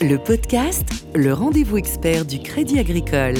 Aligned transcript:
Le 0.00 0.18
podcast, 0.18 1.06
le 1.14 1.32
rendez-vous 1.32 1.78
expert 1.78 2.26
du 2.26 2.38
Crédit 2.40 2.78
Agricole. 2.78 3.36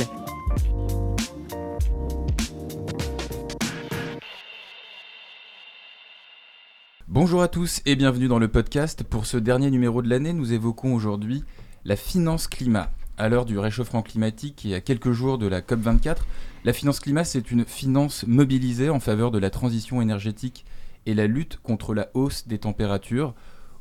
Bonjour 7.08 7.42
à 7.42 7.48
tous 7.48 7.82
et 7.84 7.94
bienvenue 7.94 8.28
dans 8.28 8.38
le 8.38 8.48
podcast. 8.48 9.04
Pour 9.04 9.26
ce 9.26 9.36
dernier 9.36 9.70
numéro 9.70 10.00
de 10.00 10.08
l'année, 10.08 10.32
nous 10.32 10.54
évoquons 10.54 10.94
aujourd'hui 10.94 11.44
la 11.84 11.94
finance 11.94 12.48
climat. 12.48 12.90
À 13.18 13.28
l'heure 13.28 13.44
du 13.44 13.58
réchauffement 13.58 14.00
climatique 14.00 14.64
et 14.64 14.74
à 14.74 14.80
quelques 14.80 15.12
jours 15.12 15.36
de 15.36 15.46
la 15.46 15.60
COP24, 15.60 16.16
la 16.64 16.72
finance 16.72 17.00
climat, 17.00 17.24
c'est 17.24 17.50
une 17.50 17.66
finance 17.66 18.26
mobilisée 18.26 18.88
en 18.88 18.98
faveur 18.98 19.30
de 19.30 19.38
la 19.38 19.50
transition 19.50 20.00
énergétique 20.00 20.64
et 21.04 21.12
la 21.12 21.26
lutte 21.26 21.58
contre 21.62 21.92
la 21.92 22.08
hausse 22.14 22.48
des 22.48 22.58
températures. 22.58 23.34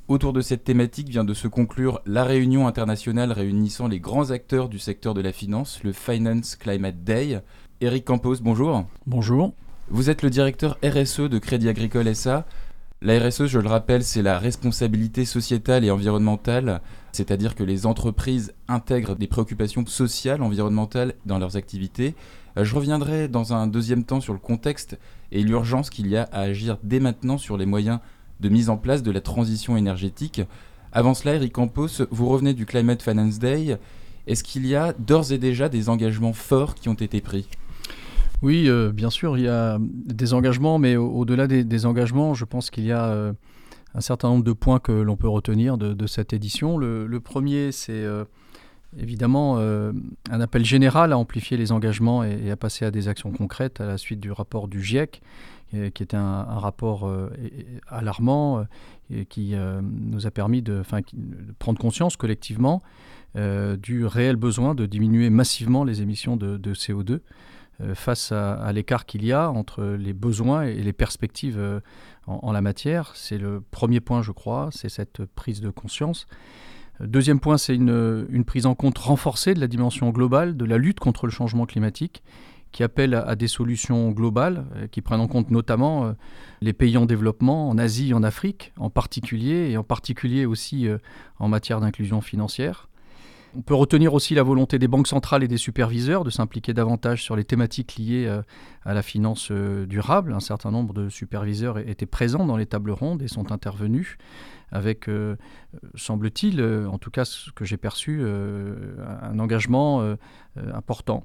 Autour 0.08 0.34
de 0.34 0.42
cette 0.42 0.64
thématique 0.64 1.10
vient 1.10 1.24
de 1.24 1.34
se 1.34 1.48
conclure 1.48 2.00
la 2.06 2.24
réunion 2.24 2.68
internationale 2.68 3.32
réunissant 3.32 3.88
les 3.88 4.00
grands 4.00 4.30
acteurs 4.30 4.70
du 4.70 4.78
secteur 4.78 5.16
de 5.16 5.22
la 5.22 5.32
finance, 5.32 5.80
le 5.84 5.94
Finance 5.94 6.56
Climate 6.56 7.04
Day. 7.04 7.42
Eric 7.82 8.06
Campos, 8.06 8.36
bonjour. 8.40 8.86
Bonjour. 9.08 9.54
Vous 9.90 10.12
êtes 10.12 10.22
le 10.22 10.30
directeur 10.30 10.78
RSE 10.84 11.22
de 11.22 11.40
Crédit 11.40 11.70
Agricole 11.70 12.16
SA. 12.16 12.46
La 13.02 13.18
RSE, 13.18 13.48
je 13.48 13.58
le 13.58 13.68
rappelle, 13.68 14.04
c'est 14.04 14.22
la 14.22 14.38
responsabilité 14.38 15.26
sociétale 15.26 15.84
et 15.84 15.90
environnementale, 15.90 16.82
c'est-à-dire 17.12 17.56
que 17.56 17.64
les 17.64 17.88
entreprises 17.88 18.54
intègrent 18.68 19.16
des 19.16 19.28
préoccupations 19.28 19.88
sociales, 19.88 20.44
environnementales 20.44 21.16
dans 21.26 21.40
leurs 21.40 21.58
activités. 21.58 22.14
Euh, 22.58 22.64
je 22.64 22.76
reviendrai 22.76 23.28
dans 23.28 23.54
un 23.54 23.66
deuxième 23.66 24.04
temps 24.04 24.22
sur 24.22 24.34
le 24.34 24.40
contexte 24.40 25.00
et 25.32 25.42
l'urgence 25.42 25.90
qu'il 25.90 26.08
y 26.08 26.16
a 26.16 26.30
à 26.32 26.42
agir 26.42 26.78
dès 26.84 27.00
maintenant 27.00 27.40
sur 27.40 27.58
les 27.58 27.66
moyens 27.66 28.00
de 28.40 28.50
mise 28.50 28.70
en 28.70 28.78
place 28.78 29.04
de 29.04 29.12
la 29.12 29.22
transition 29.22 29.78
énergétique. 29.78 30.42
Avant 30.92 31.14
cela, 31.14 31.36
Eric 31.36 31.54
Campos, 31.54 32.06
vous 32.12 32.28
revenez 32.28 32.54
du 32.54 32.66
Climate 32.66 33.02
Finance 33.02 33.40
Day. 33.40 33.78
Est-ce 34.28 34.44
qu'il 34.44 34.66
y 34.66 34.76
a 34.76 34.94
d'ores 34.94 35.32
et 35.32 35.38
déjà 35.38 35.70
des 35.70 35.90
engagements 35.90 36.34
forts 36.34 36.76
qui 36.76 36.90
ont 36.90 36.94
été 36.94 37.22
pris? 37.22 37.48
Oui, 38.42 38.66
euh, 38.68 38.92
bien 38.92 39.10
sûr, 39.10 39.38
il 39.38 39.46
y 39.46 39.48
a 39.48 39.78
des 39.80 40.34
engagements, 40.34 40.78
mais 40.78 40.96
au-delà 40.96 41.48
des, 41.48 41.86
engagements, 41.86 42.34
je 42.34 42.46
pense 42.46 42.70
qu'il 42.70 42.86
y 42.86 42.92
a 42.92 43.06
euh, 43.06 43.34
un 43.94 44.02
certain 44.02 44.30
nombre 44.30 44.44
de 44.44 44.54
points 44.54 44.80
que 44.80 44.92
l'on 44.92 45.16
peut 45.16 45.30
retenir 45.30 45.78
de, 45.78 46.08
cette 46.08 46.34
édition. 46.34 46.78
Le, 46.78 47.20
premier, 47.20 47.72
c'est 47.72 47.94
euh, 47.94 48.26
évidemment 48.98 49.58
un 49.58 50.42
appel 50.42 50.66
général 50.66 51.14
à 51.14 51.18
amplifier 51.18 51.58
les 51.58 51.72
engagements 51.72 52.24
et, 52.24 52.52
à 52.52 52.56
passer 52.56 52.86
à 52.86 52.92
des 52.92 53.08
actions 53.08 53.32
concrètes 53.32 53.82
à 53.82 53.86
la 53.86 53.98
suite 53.98 54.20
du 54.20 54.32
rapport 54.32 54.68
du 54.68 54.84
GIEC, 54.84 55.22
qui 55.94 56.04
était 56.04 56.18
un, 56.18 56.44
rapport 56.44 57.12
alarmant 57.88 58.66
et 59.10 59.26
qui 59.26 59.54
nous 59.82 60.28
a 60.28 60.32
permis 60.32 60.62
de, 60.62 60.82
prendre 61.60 61.80
conscience 61.80 62.18
collectivement 62.18 62.82
du 63.36 64.06
réel 64.06 64.36
besoin 64.36 64.76
de 64.76 64.86
diminuer 64.86 65.30
massivement 65.30 65.84
les 65.84 66.02
émissions 66.02 66.38
de, 66.38 66.58
de 66.58 66.74
CO2. 66.74 67.20
Euh, 67.82 67.94
face 67.94 68.32
à, 68.32 68.72
l'écart 68.72 69.06
qu'il 69.06 69.26
y 69.26 69.34
a 69.34 69.52
entre 69.52 69.84
les 69.84 70.14
besoins 70.14 70.64
et 70.64 70.82
les 70.82 70.94
perspectives 70.94 71.60
euh, 71.60 71.82
en, 72.26 72.54
la 72.54 72.62
matière. 72.62 73.12
C'est 73.16 73.38
le 73.38 73.60
premier 73.60 74.00
point, 74.00 74.22
je 74.22 74.32
crois, 74.32 74.70
c'est 74.72 74.88
cette 74.88 75.26
prise 75.26 75.60
de 75.60 75.70
conscience. 75.70 76.26
Euh, 77.02 77.08
deuxième 77.08 77.42
point, 77.42 77.58
c'est 77.58 77.76
une, 77.76 78.46
prise 78.46 78.66
en 78.66 78.76
compte 78.76 78.98
renforcée 78.98 79.54
de 79.54 79.60
la 79.60 79.68
dimension 79.68 80.10
globale 80.12 80.56
de 80.56 80.64
la 80.64 80.78
lutte 80.78 81.02
contre 81.02 81.26
le 81.26 81.34
changement 81.34 81.66
climatique, 81.66 82.24
qui 82.76 82.84
appelle 82.84 83.16
à, 83.16 83.36
des 83.38 83.48
solutions 83.48 84.12
globales, 84.12 84.66
qui 84.92 85.02
prennent 85.02 85.22
en 85.22 85.30
compte 85.30 85.50
notamment 85.50 86.14
les 86.60 86.74
pays 86.74 86.98
en 86.98 87.06
développement, 87.06 87.70
en 87.70 87.78
Asie, 87.78 88.14
en 88.14 88.22
Afrique 88.22 88.74
en 88.78 88.90
particulier, 88.90 89.72
et 89.72 89.78
en 89.78 89.84
particulier 89.84 90.46
aussi 90.46 90.90
en 91.40 91.48
matière 91.48 91.80
d'inclusion 91.80 92.20
financière. 92.20 92.90
On 93.58 93.62
peut 93.62 93.74
retenir 93.74 94.14
aussi 94.14 94.36
la 94.36 94.44
volonté 94.44 94.80
des 94.80 94.90
banques 94.90 95.08
centrales 95.08 95.42
et 95.44 95.48
des 95.48 95.58
superviseurs 95.58 96.26
de 96.26 96.30
s'impliquer 96.30 96.74
davantage 96.74 97.24
sur 97.24 97.38
les 97.38 97.46
thématiques 97.46 97.96
liées 97.96 98.26
euh, 98.28 98.42
à 98.86 98.94
la 98.94 99.02
finance 99.02 99.50
euh, 99.52 99.86
durable. 99.86 100.34
Un 100.34 100.40
certain 100.40 100.72
nombre 100.72 100.94
de 100.94 101.10
superviseurs 101.10 101.80
étaient 101.80 102.06
présents 102.06 102.46
dans 102.46 102.58
les 102.58 102.66
tables 102.66 102.92
rondes 102.92 103.22
et 103.22 103.28
sont 103.28 103.52
intervenus 103.52 104.18
avec, 104.72 105.10
euh, 105.10 105.36
semble-t-il, 105.96 106.62
en 106.62 106.98
tout 106.98 107.12
cas 107.12 107.26
ce 107.26 107.52
que 107.52 107.66
j'ai 107.66 107.78
perçu, 107.78 108.24
un 108.26 109.40
engagement 109.40 110.04
important. 110.74 111.24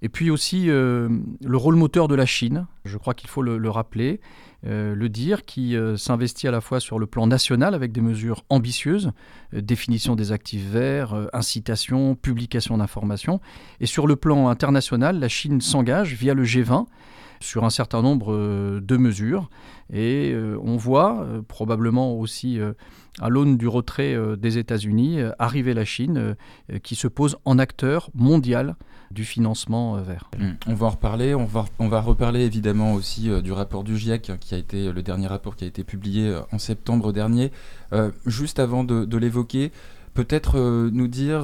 Et 0.00 0.08
puis 0.08 0.30
aussi 0.30 0.66
le 0.66 1.56
rôle 1.56 1.76
moteur 1.76 2.08
de 2.08 2.14
la 2.14 2.26
Chine, 2.26 2.66
je 2.86 2.96
crois 2.96 3.14
qu'il 3.14 3.28
faut 3.28 3.42
le 3.42 3.70
rappeler. 3.70 4.20
Euh, 4.66 4.96
le 4.96 5.08
dire, 5.08 5.44
qui 5.44 5.76
euh, 5.76 5.96
s'investit 5.96 6.48
à 6.48 6.50
la 6.50 6.60
fois 6.60 6.80
sur 6.80 6.98
le 6.98 7.06
plan 7.06 7.28
national 7.28 7.74
avec 7.74 7.92
des 7.92 8.00
mesures 8.00 8.44
ambitieuses, 8.48 9.12
euh, 9.54 9.60
définition 9.60 10.16
des 10.16 10.32
actifs 10.32 10.68
verts, 10.68 11.28
incitation, 11.32 12.16
publication 12.16 12.76
d'informations, 12.78 13.40
et 13.78 13.86
sur 13.86 14.08
le 14.08 14.16
plan 14.16 14.48
international, 14.48 15.20
la 15.20 15.28
Chine 15.28 15.60
s'engage 15.60 16.14
via 16.14 16.34
le 16.34 16.42
G20 16.42 16.86
sur 17.40 17.64
un 17.64 17.70
certain 17.70 18.02
nombre 18.02 18.80
de 18.80 18.96
mesures. 18.96 19.50
Et 19.92 20.34
on 20.62 20.76
voit 20.76 21.26
probablement 21.48 22.18
aussi 22.18 22.58
à 23.20 23.28
l'aune 23.28 23.56
du 23.56 23.68
retrait 23.68 24.16
des 24.36 24.58
États-Unis 24.58 25.18
arriver 25.38 25.74
la 25.74 25.84
Chine 25.84 26.36
qui 26.82 26.94
se 26.94 27.08
pose 27.08 27.38
en 27.44 27.58
acteur 27.58 28.10
mondial 28.14 28.76
du 29.10 29.24
financement 29.24 29.96
euh, 29.96 30.02
vert. 30.02 30.30
Mmh. 30.38 30.50
On 30.66 30.74
va 30.74 30.86
en 30.86 30.90
reparler, 30.90 31.34
on 31.34 31.44
va, 31.44 31.64
on 31.78 31.88
va 31.88 32.00
reparler 32.00 32.40
évidemment 32.40 32.94
aussi 32.94 33.30
euh, 33.30 33.40
du 33.40 33.52
rapport 33.52 33.84
du 33.84 33.96
GIEC, 33.96 34.32
qui 34.40 34.54
a 34.54 34.58
été 34.58 34.92
le 34.92 35.02
dernier 35.02 35.26
rapport 35.26 35.56
qui 35.56 35.64
a 35.64 35.66
été 35.66 35.84
publié 35.84 36.28
euh, 36.28 36.40
en 36.52 36.58
septembre 36.58 37.12
dernier. 37.12 37.50
juste 38.26 38.58
avant 38.58 38.84
de, 38.84 39.16
l'évoquer, 39.16 39.72
peut-être 40.14 40.58
nous 40.90 41.08
dire, 41.08 41.42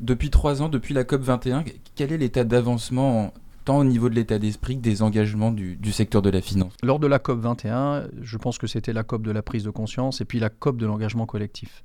depuis 0.00 0.30
trois 0.30 0.62
ans, 0.62 0.68
depuis 0.68 0.94
la 0.94 1.04
COP 1.04 1.22
21, 1.22 1.64
quel 1.94 2.12
est 2.12 2.18
l'état 2.18 2.44
d'avancement 2.44 3.32
tant 3.66 3.78
au 3.78 3.84
niveau 3.84 4.08
de 4.08 4.14
l'état 4.14 4.38
d'esprit 4.38 4.76
que 4.76 4.82
des 4.82 5.02
engagements 5.02 5.50
du, 5.50 5.76
du, 5.76 5.92
secteur 5.92 6.22
de 6.22 6.30
la 6.30 6.40
finance 6.40 6.72
Lors 6.82 6.98
de 6.98 7.06
la 7.06 7.18
COP 7.18 7.40
21, 7.40 8.08
je 8.22 8.38
pense 8.38 8.58
que 8.58 8.66
c'était 8.66 8.92
la 8.92 9.02
COP 9.02 9.22
de 9.22 9.32
la 9.32 9.42
prise 9.42 9.64
de 9.64 9.70
conscience 9.70 10.20
et 10.20 10.24
puis 10.24 10.38
la 10.38 10.48
COP 10.48 10.78
de 10.78 10.86
l'engagement 10.86 11.26
collectif. 11.26 11.84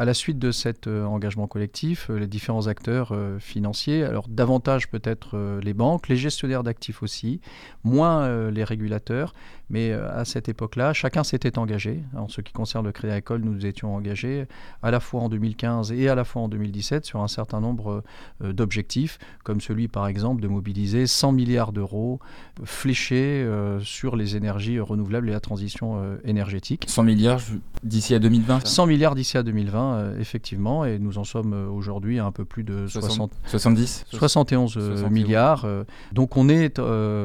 À 0.00 0.06
la 0.06 0.14
suite 0.14 0.38
de 0.38 0.50
cet 0.50 0.86
euh, 0.86 1.04
engagement 1.04 1.46
collectif, 1.46 2.08
euh, 2.08 2.18
les 2.18 2.26
différents 2.26 2.68
acteurs 2.68 3.10
euh, 3.12 3.38
financiers, 3.38 4.02
alors 4.02 4.28
davantage 4.28 4.88
peut-être 4.88 5.60
les 5.62 5.74
banques, 5.74 6.08
les 6.08 6.16
gestionnaires 6.16 6.62
d'actifs 6.62 7.02
aussi, 7.02 7.42
moins 7.84 8.50
les 8.50 8.64
régulateurs, 8.64 9.34
mais 9.68 9.92
à 9.92 10.24
cette 10.24 10.48
époque-là, 10.48 10.92
chacun 10.92 11.22
s'était 11.22 11.58
engagé. 11.58 12.02
En 12.16 12.28
ce 12.28 12.40
qui 12.40 12.52
concerne 12.52 12.86
le 12.86 12.92
Crédit 12.92 13.12
Agricole, 13.12 13.42
nous 13.42 13.52
nous 13.52 13.66
étions 13.66 13.94
engagés 13.94 14.46
à 14.82 14.90
la 14.90 15.00
fois 15.00 15.20
en 15.20 15.28
2015 15.28 15.92
et 15.92 16.08
à 16.08 16.14
la 16.14 16.24
fois 16.24 16.42
en 16.42 16.48
2017 16.48 17.04
sur 17.04 17.20
un 17.20 17.28
certain 17.28 17.60
nombre 17.60 18.02
d'objectifs, 18.40 19.18
comme 19.44 19.60
celui 19.60 19.88
par 19.88 20.06
exemple 20.06 20.40
de 20.42 20.48
mobiliser 20.48 21.06
100 21.06 21.32
milliards 21.32 21.72
d'euros 21.72 22.20
fléchés 22.64 23.48
sur 23.80 24.16
les 24.16 24.36
énergies 24.36 24.80
renouvelables 24.80 25.28
et 25.28 25.32
la 25.32 25.40
transition 25.40 26.02
énergétique. 26.24 26.84
100 26.88 27.02
milliards 27.04 27.40
d'ici 27.82 28.14
à 28.14 28.18
2020 28.18 28.66
100 28.66 28.86
milliards 28.86 29.14
d'ici 29.14 29.38
à 29.38 29.42
2020 29.42 29.89
euh, 29.94 30.18
effectivement, 30.18 30.84
et 30.84 30.98
nous 30.98 31.18
en 31.18 31.24
sommes 31.24 31.52
euh, 31.52 31.68
aujourd'hui 31.68 32.18
à 32.18 32.24
un 32.24 32.32
peu 32.32 32.44
plus 32.44 32.64
de 32.64 32.86
60, 32.86 33.32
70 33.46 34.06
71, 34.10 34.76
milliards. 35.10 35.64
Euh. 35.64 35.84
donc 36.12 36.36
on 36.36 36.48
est 36.48 36.80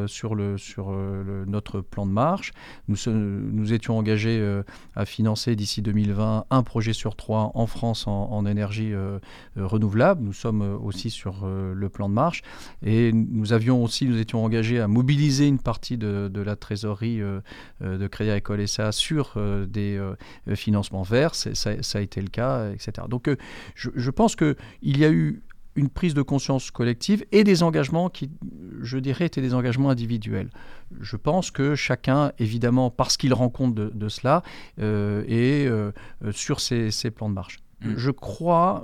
sur, 0.07 0.35
le, 0.35 0.57
sur 0.57 0.91
notre 1.47 1.81
plan 1.81 2.05
de 2.05 2.11
marche. 2.11 2.53
Nous, 2.87 2.97
nous 3.07 3.73
étions 3.73 3.97
engagés 3.97 4.61
à 4.95 5.05
financer 5.05 5.55
d'ici 5.55 5.81
2020 5.81 6.45
un 6.49 6.63
projet 6.63 6.93
sur 6.93 7.15
trois 7.15 7.51
en 7.53 7.67
France 7.67 8.07
en, 8.07 8.45
énergie 8.45 8.93
renouvelable. 9.55 10.23
Nous 10.23 10.33
sommes 10.33 10.61
aussi 10.61 11.09
sur 11.09 11.45
le 11.45 11.89
plan 11.89 12.09
de 12.09 12.13
marche. 12.13 12.41
Et 12.83 13.11
nous 13.13 13.53
avions 13.53 13.83
aussi, 13.83 14.05
nous 14.05 14.19
étions 14.19 14.43
engagés 14.43 14.79
à 14.79 14.87
mobiliser 14.87 15.47
une 15.47 15.59
partie 15.59 15.97
de, 15.97 16.31
la 16.35 16.55
trésorerie 16.55 17.21
de 17.81 18.07
Crédit 18.07 18.31
Agricole 18.31 18.67
SA 18.67 18.91
sur 18.91 19.37
des 19.67 19.99
financements 20.55 21.03
verts. 21.03 21.35
Ça, 21.35 21.53
ça, 21.81 21.97
a 21.97 22.01
été 22.01 22.21
le 22.21 22.29
cas 22.29 22.44
etc. 22.73 23.08
Donc 23.09 23.28
euh, 23.28 23.35
je, 23.75 24.09
pense 24.09 24.35
qu'il 24.35 24.55
y 24.84 25.05
a 25.05 25.09
eu 25.09 25.41
une 25.75 25.90
prise 25.90 26.14
de 26.14 26.22
conscience 26.22 26.72
collective 26.72 27.25
et 27.31 27.43
des 27.43 27.64
engagements 27.64 28.09
qui, 28.09 28.31
je 28.81 28.97
dirais, 28.97 29.25
étaient 29.25 29.41
des 29.41 29.53
engagements 29.53 29.90
individuels. 29.90 30.49
Je 31.02 31.17
pense 31.17 31.52
que 31.52 31.75
chacun, 31.75 32.31
évidemment, 32.40 32.90
parce 32.90 33.17
qu'il 33.17 33.34
rend 33.34 33.49
compte 33.49 33.75
de, 33.75 34.09
cela, 34.09 34.41
euh, 34.79 35.23
est 35.28 35.67
euh, 35.67 35.91
sur 36.31 36.59
ses, 36.61 36.91
plans 37.11 37.29
de 37.29 37.34
marche. 37.34 37.59
Mm. 37.85 37.93
Je 37.97 38.11
crois, 38.11 38.84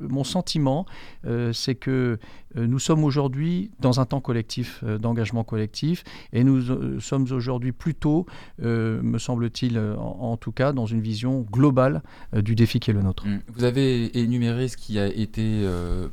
mon 0.00 0.24
sentiment, 0.24 0.86
euh, 1.26 1.52
c'est 1.52 1.74
que 1.74 2.18
euh, 2.56 2.66
nous 2.66 2.78
sommes 2.78 3.04
aujourd'hui 3.04 3.70
dans 3.80 4.00
un 4.00 4.04
temps 4.04 4.20
collectif, 4.20 4.80
euh, 4.84 4.98
d'engagement 4.98 5.44
collectif, 5.44 6.04
et 6.32 6.44
nous 6.44 7.00
sommes 7.00 7.26
aujourd'hui 7.32 7.72
plutôt, 7.72 8.26
me 8.58 9.18
semble-t-il, 9.18 9.78
en, 9.78 10.36
tout 10.36 10.52
cas, 10.52 10.72
dans 10.72 10.86
une 10.86 11.00
vision 11.00 11.40
globale 11.40 12.02
du 12.34 12.54
défi 12.54 12.80
qui 12.80 12.90
est 12.90 12.94
le 12.94 13.02
nôtre. 13.02 13.26
Mm. 13.26 13.40
Vous 13.54 13.64
avez 13.64 14.18
énuméré 14.18 14.68
ce 14.68 14.76
qui 14.76 14.98
a 14.98 15.06
été 15.06 15.66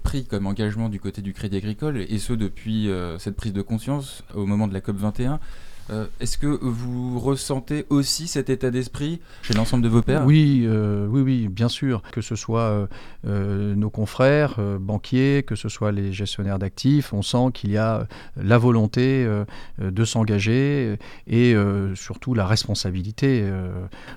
pris 0.04 0.26
comme 0.26 0.48
engagement 0.48 0.90
du 0.90 1.00
côté 1.00 1.22
du 1.22 1.34
Crédit 1.34 1.58
Agricole, 1.58 1.98
et 1.98 2.18
ce 2.18 2.34
depuis 2.34 2.90
cette 3.18 3.36
prise 3.36 3.54
de 3.54 3.62
conscience 3.62 4.24
au 4.34 4.46
moment 4.46 4.68
de 4.68 4.74
la 4.74 4.82
COP 4.82 4.98
21. 4.98 5.40
Euh, 5.90 6.06
est-ce 6.20 6.38
que 6.38 6.48
vous 6.48 7.20
ressentez 7.20 7.86
aussi 7.90 8.28
cet 8.28 8.50
état 8.50 8.72
d'esprit 8.72 9.22
chez 9.42 9.54
l'ensemble 9.54 9.84
de 9.84 9.90
vos 9.90 10.02
pairs 10.02 10.26
Oui, 10.26 10.68
oui, 10.68 11.22
oui, 11.22 11.48
bien 11.48 11.70
sûr. 11.70 12.02
Que 12.12 12.22
ce 12.22 12.36
soit 12.36 12.88
nos 13.24 13.90
confrères 13.90 14.60
banquiers, 14.80 15.44
que 15.44 15.56
ce 15.56 15.70
soit 15.70 15.92
les 15.92 16.14
gestionnaires 16.14 16.60
d'actifs, 16.60 17.14
on 17.14 17.22
sent 17.22 17.52
qu'il 17.54 17.72
y 17.72 17.78
a 17.78 18.08
la 18.36 18.58
volonté 18.58 19.28
de 19.80 20.06
s'engager 20.06 20.98
et 21.28 21.56
surtout 21.96 22.34
la 22.34 22.46
responsabilité. 22.46 23.50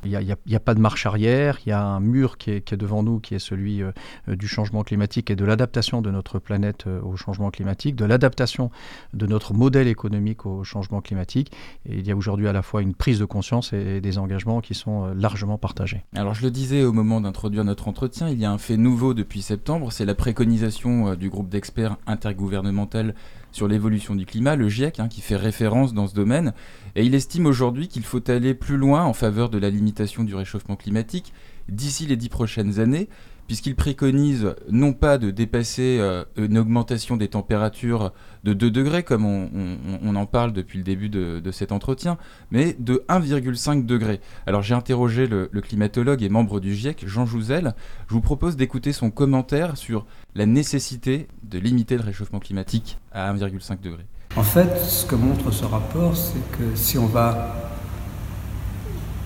Il 0.04 0.36
n'y 0.46 0.54
a, 0.54 0.60
pas 0.60 0.74
de 0.74 0.80
marche 0.80 1.06
arrière, 1.06 1.58
il 1.66 1.70
y 1.70 1.72
a 1.72 1.82
un 1.82 2.00
mur 2.00 2.38
qui 2.38 2.50
est 2.50 2.74
devant 2.74 3.02
nous, 3.02 3.20
qui 3.20 3.34
est 3.34 3.38
celui 3.38 3.82
du 4.28 4.48
changement 4.48 4.82
climatique 4.82 5.30
et 5.30 5.36
de 5.36 5.44
l'adaptation 5.44 6.02
de 6.02 6.10
notre 6.10 6.38
planète 6.38 6.86
au 6.86 7.16
changement 7.16 7.50
climatique, 7.50 7.96
de 7.96 8.04
l'adaptation 8.04 8.70
de 9.14 9.26
notre 9.26 9.54
modèle 9.54 9.88
économique 9.88 10.46
au 10.46 10.64
changement 10.64 11.00
climatique. 11.00 11.52
Il 11.88 12.06
y 12.06 12.10
a 12.10 12.16
aujourd'hui 12.16 12.48
à 12.48 12.52
la 12.52 12.62
fois 12.62 12.82
une 12.82 12.94
prise 12.94 13.18
de 13.18 13.24
conscience 13.24 13.72
et 13.72 14.00
des 14.00 14.18
engagements 14.18 14.60
qui 14.60 14.74
sont 14.74 15.06
euh, 15.06 15.14
largement 15.14 15.58
partagés. 15.58 16.02
Alors 16.14 16.34
je 16.34 16.42
le 16.42 16.50
disais 16.50 16.84
au 16.84 16.92
moment 16.92 17.20
d'introduire 17.20 17.64
notre 17.64 17.88
entretien, 17.88 18.28
il 18.28 18.38
y 18.38 18.44
a 18.44 18.50
un 18.50 18.58
fait 18.58 18.76
nouveau 18.76 19.14
depuis 19.14 19.42
septembre, 19.42 19.90
c'est 19.92 20.04
la 20.04 20.14
préconisation 20.14 21.08
euh, 21.08 21.16
du 21.16 21.28
groupe 21.28 21.48
d'experts 21.48 21.96
intergouvernemental 22.06 23.14
sur 23.50 23.68
l'évolution 23.68 24.14
du 24.14 24.24
climat, 24.24 24.56
le 24.56 24.68
GIEC, 24.68 25.00
hein, 25.00 25.08
qui 25.08 25.20
fait 25.20 25.36
référence 25.36 25.92
dans 25.92 26.06
ce 26.06 26.14
domaine. 26.14 26.54
Et 26.96 27.04
il 27.04 27.14
estime 27.14 27.46
aujourd'hui 27.46 27.88
qu'il 27.88 28.04
faut 28.04 28.30
aller 28.30 28.54
plus 28.54 28.76
loin 28.76 29.04
en 29.04 29.12
faveur 29.12 29.50
de 29.50 29.58
la 29.58 29.68
limitation 29.68 30.24
du 30.24 30.34
réchauffement 30.34 30.76
climatique 30.76 31.32
d'ici 31.68 32.06
les 32.06 32.16
dix 32.16 32.28
prochaines 32.28 32.80
années 32.80 33.08
puisqu'il 33.46 33.74
préconise 33.74 34.54
non 34.70 34.92
pas 34.92 35.18
de 35.18 35.30
dépasser 35.30 35.98
euh, 36.00 36.24
une 36.36 36.58
augmentation 36.58 37.16
des 37.16 37.28
températures 37.28 38.12
de 38.44 38.52
2 38.52 38.70
degrés, 38.70 39.02
comme 39.02 39.24
on, 39.24 40.16
en 40.16 40.26
parle 40.26 40.52
depuis 40.52 40.78
le 40.78 40.84
début 40.84 41.08
de, 41.08 41.50
cet 41.50 41.72
entretien, 41.72 42.18
mais 42.50 42.76
de 42.78 43.04
1,5 43.08 43.86
degré. 43.86 44.20
Alors 44.46 44.62
j'ai 44.62 44.74
interrogé 44.74 45.26
le, 45.26 45.48
climatologue 45.60 46.22
et 46.22 46.28
membre 46.28 46.60
du 46.60 46.74
GIEC, 46.74 47.06
Jean 47.06 47.26
Jouzel. 47.26 47.74
Je 48.08 48.14
vous 48.14 48.20
propose 48.20 48.56
d'écouter 48.56 48.92
son 48.92 49.10
commentaire 49.10 49.76
sur 49.76 50.06
la 50.34 50.46
nécessité 50.46 51.28
de 51.44 51.58
limiter 51.58 51.96
le 51.96 52.02
réchauffement 52.02 52.40
climatique 52.40 52.98
à 53.12 53.32
1,5 53.32 53.80
degré. 53.80 54.04
En 54.36 54.42
fait, 54.42 54.78
ce 54.78 55.04
que 55.04 55.14
montre 55.14 55.50
ce 55.50 55.64
rapport, 55.64 56.16
c'est 56.16 56.58
que 56.58 56.74
si 56.74 56.98
on 56.98 57.06
va 57.06 57.54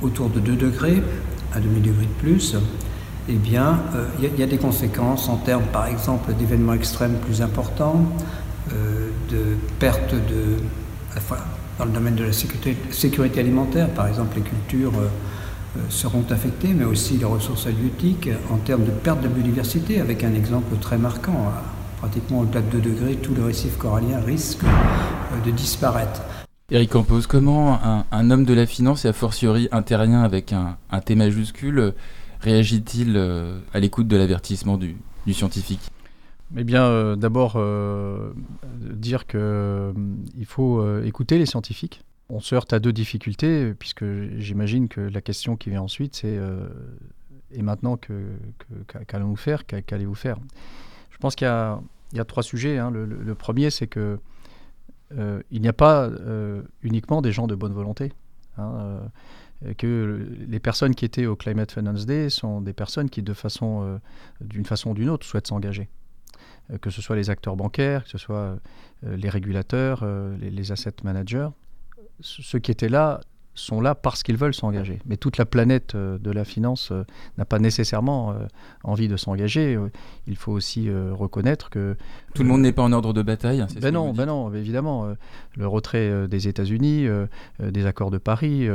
autour 0.02 0.28
de 0.28 0.40
2 0.40 0.56
degrés, 0.56 1.02
à 1.54 1.60
demi-degré 1.60 2.04
de 2.04 2.20
plus, 2.20 2.56
eh 3.28 3.34
bien, 3.34 3.80
il 4.18 4.26
euh, 4.26 4.38
y, 4.38 4.42
a 4.42 4.46
des 4.46 4.58
conséquences 4.58 5.28
en 5.28 5.36
termes, 5.36 5.64
par 5.72 5.86
exemple, 5.86 6.32
d'événements 6.34 6.74
extrêmes 6.74 7.16
plus 7.18 7.42
importants, 7.42 8.04
euh, 8.72 9.05
de 9.31 9.56
perte 9.78 10.14
de, 10.14 10.56
dans 11.78 11.84
le 11.84 11.90
domaine 11.90 12.14
de 12.14 12.25
la 12.25 12.32
sécurité, 12.32 13.40
alimentaire, 13.40 13.88
par 13.90 14.06
exemple, 14.06 14.37
les 14.37 14.43
cultures 14.43 14.93
euh, 14.99 15.81
seront 15.88 16.25
affectées, 16.31 16.75
mais 16.75 16.84
aussi 16.84 17.19
les 17.19 17.25
ressources 17.25 17.67
halieutiques, 17.67 18.28
en 18.50 18.56
termes 18.56 18.84
de 18.84 18.90
perte 18.90 19.20
de 19.20 19.28
biodiversité, 19.28 20.00
avec 20.00 20.25
un 20.25 20.34
exemple 20.34 20.76
très 20.81 20.99
marquant. 20.99 21.52
pratiquement 21.99 22.40
au-delà 22.40 22.61
de 22.61 22.78
2 22.78 22.90
degrés, 22.90 23.17
tout 23.17 23.34
le 23.34 23.44
récif 23.44 23.76
corallien 23.76 24.20
risque 24.20 24.61
de 25.44 25.50
disparaître. 25.50 26.23
Eric 26.69 26.90
Campos, 26.90 27.20
comment 27.28 27.78
un, 28.11 28.31
homme 28.32 28.44
de 28.44 28.52
la 28.52 28.67
finance, 28.67 29.05
et 29.05 29.08
a 29.08 29.12
fortiori 29.12 29.69
un 29.70 29.82
terrien 29.82 30.25
avec 30.25 30.52
un, 30.52 30.76
T 31.00 31.14
majuscule, 31.14 31.94
réagit-il 32.40 33.17
euh, 33.17 33.61
à 33.73 33.78
l'écoute 33.78 34.08
de 34.08 34.17
l'avertissement 34.17 34.76
du, 34.76 34.96
scientifique? 35.32 35.93
Eh 36.56 36.64
bien, 36.64 36.84
euh, 36.84 37.16
d'abord, 37.16 37.54
euh, 37.56 38.32
dire 38.81 39.26
qu'il 39.26 40.46
faut 40.46 41.00
écouter 41.02 41.38
les 41.38 41.46
scientifiques. 41.46 42.02
On 42.28 42.40
se 42.40 42.54
heurte 42.54 42.72
à 42.72 42.78
deux 42.78 42.93
difficultés, 42.93 43.72
puisque 43.75 44.04
j'imagine 44.37 44.88
que 44.88 45.00
la 45.00 45.20
question 45.20 45.56
qui 45.56 45.70
vient 45.70 45.82
ensuite, 45.82 46.16
c'est 46.16 46.38
et 47.52 47.62
maintenant, 47.62 47.96
qu'allons-nous 49.06 49.37
faire 49.37 49.64
Qu'allez-vous 49.64 50.16
faire? 50.16 50.37
Je 51.10 51.19
pense 51.19 51.37
qu'il 51.37 51.46
y, 51.46 52.20
a 52.20 52.25
trois 52.26 52.43
sujets. 52.43 52.78
Hein. 52.78 52.90
Le, 52.90 53.34
premier, 53.34 53.70
c'est 53.70 53.87
que 53.87 54.19
il 55.12 55.60
n'y 55.60 55.69
a 55.69 55.72
pas 55.72 56.10
uniquement 56.82 57.22
des 57.22 57.31
gens 57.31 57.46
de 57.46 57.54
bonne 57.54 57.72
volonté. 57.72 58.12
Hein. 58.58 59.00
Euh, 59.64 59.75
que 59.75 60.26
les 60.49 60.60
personnes 60.60 60.94
qui 60.94 61.04
étaient 61.04 61.26
au 61.26 61.37
Climate 61.37 61.72
Finance 61.72 62.04
Day 62.06 62.28
sont 62.28 62.60
des 62.60 62.72
personnes 62.72 63.08
qui, 63.08 63.22
euh, 63.22 63.99
d'une 64.40 64.64
façon 64.66 64.90
ou 64.90 64.94
d'une 64.94 65.08
autre, 65.08 65.26
souhaitent 65.26 65.46
s'engager. 65.46 65.88
Euh, 66.70 66.78
que 66.78 66.90
ce 66.90 67.00
soit 67.00 67.16
les 67.16 67.30
acteurs 67.30 67.56
bancaires, 67.56 68.04
que 68.04 68.10
ce 68.10 68.18
soit 68.18 68.56
les 69.02 69.28
régulateurs, 69.28 70.04
les, 70.40 70.50
les 70.50 70.72
asset 70.72 70.94
managers. 71.04 71.48
Ceux 72.20 72.58
qui 72.58 72.70
étaient 72.70 72.88
là 72.88 73.20
sont 73.56 73.80
là 73.80 73.94
parce 73.94 74.22
qu'ils 74.22 74.36
veulent 74.36 74.54
s'engager. 74.54 75.00
Mais 75.06 75.16
toute 75.16 75.38
la 75.38 75.46
planète 75.46 75.94
euh, 75.94 76.18
de 76.18 76.30
la 76.30 76.44
finance 76.44 76.90
euh, 76.92 77.04
n'a 77.38 77.44
pas 77.44 77.58
nécessairement 77.58 78.30
euh, 78.30 78.34
envie 78.84 79.08
de 79.08 79.16
s'engager. 79.16 79.78
Il 80.26 80.36
faut 80.36 80.52
aussi 80.52 80.88
reconnaître 80.90 81.70
que... 81.70 81.96
Tout 82.34 82.42
le 82.42 82.48
monde 82.48 82.60
n'est 82.60 82.72
pas 82.72 82.82
en 82.82 82.92
ordre 82.92 83.12
de 83.12 83.22
bataille. 83.22 83.64
Ben 83.80 83.92
non, 83.92 84.12
ben 84.12 84.26
non, 84.26 84.52
évidemment. 84.52 85.08
le 85.56 85.66
retrait 85.66 86.28
des 86.28 86.48
États-Unis, 86.48 87.06
des 87.60 87.86
accords 87.86 88.10
de 88.10 88.18
Paris, 88.18 88.68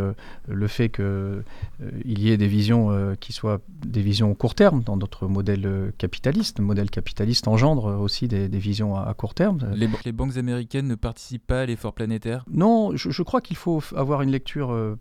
le 0.48 0.68
fait 0.68 0.90
qu'il 0.90 1.44
y 2.06 2.32
ait 2.32 2.38
des 2.38 2.48
visions 2.48 3.16
qui 3.20 3.34
soient 3.34 3.60
des 3.86 4.02
visions 4.02 4.34
court 4.34 4.56
terme 4.56 4.82
dans 4.84 4.98
notre 4.98 5.28
modèle 5.28 5.94
capitaliste. 5.98 6.60
Le 6.60 6.66
modèle 6.66 6.90
capitaliste 6.90 7.48
engendre 7.48 8.00
aussi 8.00 8.28
des, 8.28 8.48
visions 8.48 8.96
à, 8.96 9.14
court 9.14 9.34
terme. 9.34 9.60
Les, 9.76 10.12
banques 10.12 10.38
américaines 10.38 10.88
ne 10.88 10.96
participent 10.96 11.48
pas 11.48 11.62
à 11.62 11.66
l'effort 11.66 11.94
planétaire? 11.94 12.44
Non, 12.50 12.96
je 12.96 13.24
crois 13.24 13.42
qu'il 13.42 13.58
faut 13.58 13.82
avoir 13.96 14.22
une 14.22 14.32
lecture 14.32 14.71
euh, 14.72 14.96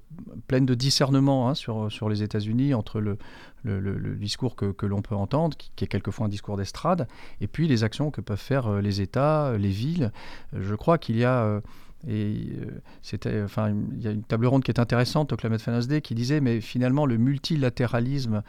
pleine 0.46 0.67
de 0.67 0.75
discernement 0.75 1.49
hein, 1.49 1.55
sur, 1.55 1.90
sur 1.90 2.08
les 2.08 2.22
États-Unis 2.22 2.75
entre 2.75 3.00
le, 3.00 3.19
le, 3.64 4.14
discours 4.17 4.56
que, 4.56 4.72
que 4.72 4.87
l'on 4.87 5.02
peut 5.02 5.14
entendre, 5.14 5.56
qui, 5.56 5.84
est 5.84 5.88
quelquefois 5.88 6.26
un 6.26 6.28
discours 6.28 6.56
d'estrade, 6.56 7.08
et 7.40 7.46
puis 7.46 7.69
les 7.69 7.84
actions 7.84 8.11
que 8.11 8.20
peuvent 8.20 8.38
faire 8.38 8.67
euh, 8.67 8.81
les 8.81 9.00
États, 9.00 9.56
les 9.58 9.70
villes. 9.70 10.12
Je 10.52 10.75
crois 10.75 10.99
qu'il 10.99 11.17
y 11.17 11.25
a... 11.25 11.44
Euh, 11.44 11.61
et 12.08 12.56
c'était, 13.02 13.43
enfin, 13.43 13.75
il 13.93 14.00
y 14.00 14.08
a 14.08 14.11
une 14.11 14.22
table 14.22 14.46
ronde 14.46 14.64
qui 14.64 14.70
est 14.70 14.81
intéressante 14.81 15.34
au 15.34 15.37
Climate 15.37 15.87
Day 15.87 16.00
qui 16.00 16.14
disait, 16.14 16.40
mais 16.40 16.62
finalement, 16.62 17.05
le 17.05 17.19
multilatéralisme 17.19 18.43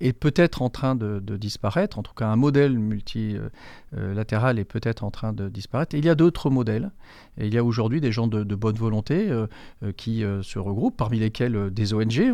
est 0.00 0.12
peut-être 0.12 0.62
en 0.62 0.70
train 0.70 0.94
de, 0.94 1.20
disparaître, 1.36 1.98
en 1.98 2.02
tout 2.02 2.14
cas 2.14 2.26
un 2.26 2.36
modèle 2.36 2.78
multilatéral 2.78 4.58
est 4.58 4.64
peut-être 4.64 5.04
en 5.04 5.10
train 5.10 5.32
de 5.32 5.48
disparaître. 5.48 5.96
Il 5.96 6.04
y 6.04 6.08
a 6.08 6.14
d'autres 6.14 6.50
modèles. 6.50 6.90
Il 7.38 7.52
y 7.52 7.58
a 7.58 7.64
aujourd'hui 7.64 8.00
des 8.00 8.12
gens 8.12 8.26
de, 8.26 8.54
bonne 8.54 8.76
volonté 8.76 9.30
euh, 9.30 9.46
euh, 9.82 9.92
qui 9.92 10.24
euh, 10.24 10.42
se 10.42 10.58
regroupent, 10.58 10.96
parmi 10.96 11.18
lesquels 11.18 11.70
des 11.70 11.94
ONG 11.94 12.32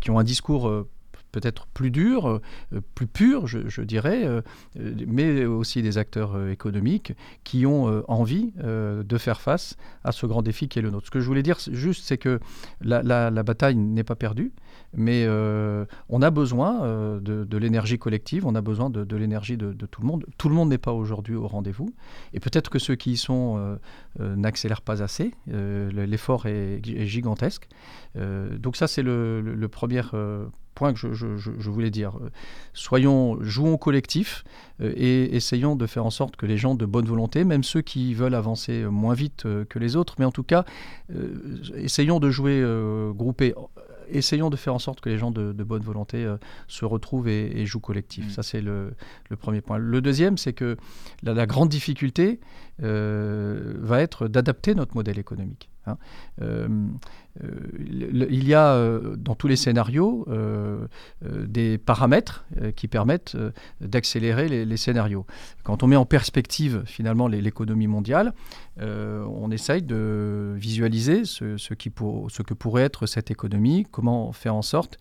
qui 0.00 0.10
ont 0.10 0.18
un 0.18 0.24
discours 0.24 0.70
peut-être 1.32 1.66
plus 1.66 1.90
dur, 1.90 2.40
plus 2.94 3.08
pur, 3.08 3.48
je, 3.48 3.82
dirais, 3.82 4.28
mais 4.76 5.44
aussi 5.44 5.82
des 5.82 5.98
acteurs 5.98 6.48
économiques 6.48 7.12
qui 7.42 7.66
ont 7.66 8.04
envie 8.08 8.52
de 8.56 9.18
faire 9.18 9.40
face 9.40 9.76
à 10.04 10.12
ce 10.12 10.26
grand 10.26 10.42
défi 10.42 10.68
qui 10.68 10.78
est 10.78 10.82
le 10.82 10.90
nôtre. 10.90 11.06
Ce 11.06 11.10
que 11.10 11.18
je 11.18 11.26
voulais 11.26 11.42
dire 11.42 11.58
juste, 11.72 12.04
c'est 12.04 12.18
que 12.18 12.38
la 12.80 13.42
bataille 13.42 13.74
n'est 13.74 14.04
pas 14.04 14.14
perdue. 14.14 14.52
Mais 14.96 15.24
euh, 15.26 15.84
on 16.08 16.22
a 16.22 16.30
besoin 16.30 16.84
euh, 16.84 17.20
de, 17.20 17.58
l'énergie 17.58 17.98
collective, 17.98 18.46
on 18.46 18.54
a 18.54 18.60
besoin 18.60 18.90
de, 18.90 19.16
l'énergie 19.16 19.56
de, 19.56 19.72
tout 19.86 20.00
le 20.00 20.06
monde. 20.06 20.26
Tout 20.38 20.48
le 20.48 20.54
monde 20.54 20.68
n'est 20.68 20.78
pas 20.78 20.92
aujourd'hui 20.92 21.34
au 21.34 21.46
rendez-vous. 21.46 21.94
Et 22.32 22.40
peut-être 22.40 22.70
que 22.70 22.78
ceux 22.78 22.94
qui 22.94 23.12
y 23.12 23.16
sont 23.16 23.78
euh, 24.20 24.36
n'accélèrent 24.36 24.82
pas 24.82 25.02
assez. 25.02 25.32
L'effort 25.46 26.46
est, 26.46 26.80
gigantesque. 27.06 27.68
donc 28.14 28.76
ça, 28.76 28.86
c'est 28.86 29.02
le, 29.02 29.66
premier 29.70 30.02
point 30.74 30.92
que 30.92 31.12
je, 31.12 31.70
voulais 31.70 31.90
dire. 31.90 32.18
Soyons, 32.72 33.38
jouons 33.42 33.76
collectif 33.76 34.44
et 34.82 35.34
essayons 35.36 35.76
de 35.76 35.86
faire 35.86 36.06
en 36.06 36.10
sorte 36.10 36.36
que 36.36 36.46
les 36.46 36.56
gens 36.56 36.74
de 36.74 36.86
bonne 36.86 37.06
volonté, 37.06 37.44
même 37.44 37.62
ceux 37.62 37.80
qui 37.80 38.14
veulent 38.14 38.34
avancer 38.34 38.84
moins 38.84 39.14
vite 39.14 39.44
que 39.68 39.78
les 39.78 39.96
autres, 39.96 40.16
mais 40.18 40.24
en 40.24 40.32
tout 40.32 40.42
cas, 40.42 40.64
essayons 41.76 42.20
de 42.20 42.30
jouer 42.30 42.64
groupés 43.14 43.54
essayons 44.10 44.50
de 44.50 44.56
faire 44.56 44.74
en 44.74 44.78
sorte 44.78 45.00
que 45.00 45.08
les 45.08 45.18
gens 45.18 45.30
de, 45.30 45.52
bonne 45.64 45.82
volonté 45.82 46.24
euh, 46.24 46.36
se 46.68 46.84
retrouvent 46.84 47.28
et, 47.28 47.66
jouent 47.66 47.80
collectif. 47.80 48.26
Mm. 48.26 48.30
Ça, 48.30 48.42
c'est 48.42 48.60
le, 48.60 48.94
premier 49.38 49.60
point. 49.60 49.78
Le 49.78 50.00
deuxième, 50.00 50.38
c'est 50.38 50.52
que 50.52 50.76
la, 51.22 51.46
grande 51.46 51.68
difficulté 51.68 52.40
euh, 52.82 53.74
va 53.78 54.00
être 54.00 54.28
d'adapter 54.28 54.74
notre 54.74 54.94
modèle 54.94 55.18
économique. 55.18 55.70
Hein. 55.86 55.98
Euh, 56.40 56.68
il 57.78 58.48
y 58.48 58.54
a 58.54 59.00
dans 59.16 59.34
tous 59.34 59.48
les 59.48 59.56
scénarios 59.56 60.26
des 61.20 61.78
paramètres 61.78 62.46
qui 62.76 62.86
permettent 62.86 63.36
d'accélérer 63.80 64.64
les, 64.64 64.76
scénarios. 64.76 65.26
Quand 65.64 65.82
on 65.82 65.88
met 65.88 65.96
en 65.96 66.06
perspective 66.06 66.84
finalement 66.86 67.26
l'économie 67.26 67.88
mondiale, 67.88 68.34
on 68.80 69.50
essaye 69.50 69.82
de 69.82 70.54
visualiser 70.56 71.24
ce, 71.24 71.74
que 71.74 72.54
pourrait 72.54 72.82
être 72.82 73.06
cette 73.06 73.30
économie, 73.30 73.86
comment 73.90 74.32
faire 74.32 74.54
en 74.54 74.62
sorte 74.62 74.98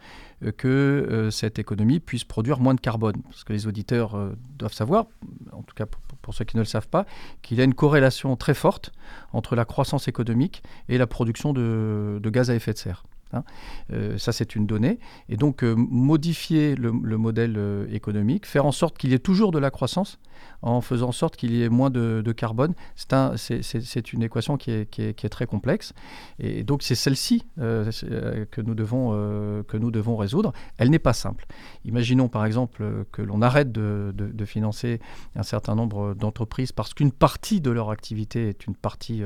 que 0.57 1.29
cette 1.31 1.57
économie 1.57 1.99
puisse 1.99 2.23
produire 2.23 2.59
moins 2.59 2.75
de 2.75 2.81
carbone. 2.81 3.21
Parce 3.23 3.43
que 3.43 3.53
les 3.53 3.65
auditeurs 3.67 4.17
doivent 4.57 4.73
savoir, 4.73 5.07
en 5.51 5.63
tout 5.63 5.75
cas 5.75 5.85
pour 6.21 6.33
ceux 6.33 6.45
qui 6.45 6.55
ne 6.55 6.61
le 6.61 6.65
savent 6.65 6.87
pas, 6.87 7.05
qu'il 7.41 7.57
y 7.57 7.61
a 7.61 7.63
une 7.63 7.73
corrélation 7.73 8.35
très 8.35 8.53
forte 8.53 8.91
entre 9.31 9.55
la 9.55 9.65
croissance 9.65 10.07
économique 10.07 10.63
et 10.89 10.97
la 10.97 11.07
production 11.07 11.53
de 11.53 12.29
gaz 12.29 12.49
à 12.51 12.55
effet 12.55 12.73
de 12.73 12.77
serre. 12.77 13.03
Hein. 13.33 13.43
Euh, 13.91 14.17
ça, 14.17 14.31
c'est 14.31 14.55
une 14.55 14.65
donnée. 14.65 14.99
Et 15.29 15.37
donc, 15.37 15.63
euh, 15.63 15.73
modifier 15.75 16.75
le, 16.75 16.91
modèle 16.91 17.55
euh, 17.57 17.87
économique, 17.91 18.45
faire 18.45 18.65
en 18.65 18.71
sorte 18.71 18.97
qu'il 18.97 19.11
y 19.11 19.13
ait 19.13 19.19
toujours 19.19 19.51
de 19.51 19.59
la 19.59 19.71
croissance, 19.71 20.19
en 20.61 20.81
faisant 20.81 21.09
en 21.09 21.11
sorte 21.11 21.35
qu'il 21.35 21.53
y 21.53 21.63
ait 21.63 21.69
moins 21.69 21.89
de, 21.89 22.31
carbone, 22.35 22.73
c'est 22.95 24.13
une 24.13 24.23
équation 24.23 24.57
qui 24.57 24.71
est, 24.71 25.29
très 25.29 25.45
complexe. 25.45 25.93
Et 26.39 26.63
donc, 26.63 26.83
c'est 26.83 26.95
celle-ci 26.95 27.45
que, 27.57 28.61
nous 28.61 28.73
devons 28.75 30.17
résoudre. 30.17 30.53
Elle 30.77 30.89
n'est 30.89 30.99
pas 30.99 31.13
simple. 31.13 31.45
Imaginons, 31.85 32.29
par 32.29 32.45
exemple, 32.45 33.05
que 33.11 33.21
l'on 33.21 33.41
arrête 33.41 33.71
de, 33.71 34.45
financer 34.45 34.99
un 35.35 35.43
certain 35.43 35.75
nombre 35.75 36.13
d'entreprises 36.13 36.71
parce 36.71 36.93
qu'une 36.93 37.11
partie 37.11 37.61
de 37.61 37.71
leur 37.71 37.89
activité 37.89 38.49
est 38.49 38.65
une 38.65 38.75
partie 38.75 39.21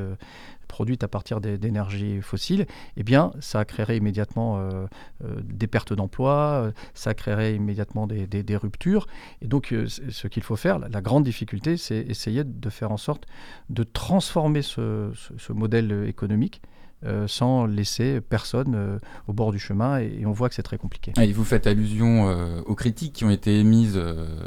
produite 0.67 1.03
à 1.03 1.07
partir 1.07 1.41
d'énergies 1.41 2.21
fossiles, 2.21 2.65
eh 2.97 3.03
bien, 3.03 3.31
ça 3.39 3.65
créerait 3.65 3.97
immédiatement 3.97 4.59
euh, 4.59 4.85
euh, 5.23 5.35
des 5.43 5.67
pertes 5.67 5.93
d'emplois, 5.93 6.63
euh, 6.65 6.71
ça 6.93 7.13
créerait 7.13 7.55
immédiatement 7.55 8.07
des, 8.07 8.57
ruptures. 8.57 9.07
Et 9.41 9.47
donc, 9.47 9.73
ce 9.87 10.27
qu'il 10.27 10.43
faut 10.43 10.55
faire, 10.55 10.79
la, 10.79 11.01
grande 11.01 11.23
difficulté, 11.23 11.77
c'est 11.77 11.99
essayer 11.99 12.43
de 12.43 12.69
faire 12.69 12.91
en 12.91 12.97
sorte 12.97 13.25
de 13.69 13.83
transformer 13.83 14.61
ce 14.61 15.11
modèle 15.53 16.05
économique 16.07 16.61
euh, 17.05 17.27
sans 17.27 17.67
laisser 17.67 18.21
personne 18.21 18.73
euh, 18.75 18.97
au 19.27 19.33
bord 19.33 19.51
du 19.51 19.59
chemin 19.59 19.99
et, 19.99 20.25
on 20.25 20.31
voit 20.31 20.49
que 20.49 20.55
c'est 20.55 20.63
très 20.63 20.79
compliqué. 20.79 21.13
Et 21.21 21.31
vous 21.31 21.43
faites 21.43 21.67
allusion 21.67 22.27
euh, 22.27 22.59
aux 22.65 22.73
critiques 22.73 23.13
qui 23.13 23.23
ont 23.23 23.29
été 23.29 23.59
émises 23.59 24.01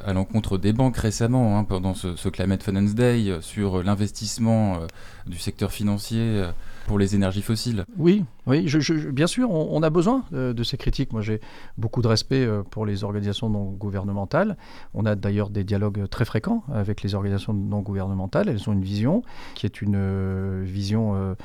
à 0.05 0.13
l'encontre 0.13 0.59
des 0.59 0.73
banques 0.73 0.97
récemment 0.97 1.57
hein, 1.57 1.63
pendant 1.63 1.95
ce, 1.95 2.17
ce, 2.17 2.29
Climate 2.29 2.65
Finance 2.65 2.97
Day 2.97 3.39
sur 3.41 3.85
l'investissement 3.85 4.81
du 5.27 5.39
secteur 5.39 5.71
financier 5.71 6.45
pour 6.87 6.99
les 6.99 7.15
énergies 7.15 7.43
fossiles. 7.43 7.85
Oui, 7.97 8.25
oui 8.47 8.67
bien 9.13 9.27
sûr, 9.27 9.51
on, 9.51 9.83
a 9.83 9.91
besoin 9.91 10.25
de, 10.33 10.63
ces 10.63 10.77
critiques. 10.77 11.13
Moi, 11.13 11.23
j'ai 11.23 11.41
beaucoup 11.79 12.03
de 12.03 12.09
respect 12.09 12.49
pour 12.71 12.87
les 12.87 13.05
organisations 13.05 13.49
non 13.49 13.65
gouvernementales. 13.65 14.57
On 14.95 15.07
a 15.07 15.15
d'ailleurs 15.15 15.51
des 15.51 15.65
dialogues 15.65 16.09
très 16.09 16.25
fréquents 16.25 16.65
avec 16.73 17.03
les 17.03 17.15
organisations 17.15 17.53
non 17.53 17.81
gouvernementales. 17.81 18.49
Elles 18.49 18.69
ont 18.69 18.73
une 18.73 18.83
vision 18.83 19.23
qui 19.55 19.67
est 19.67 19.83
une 19.83 20.65
vision 20.65 21.37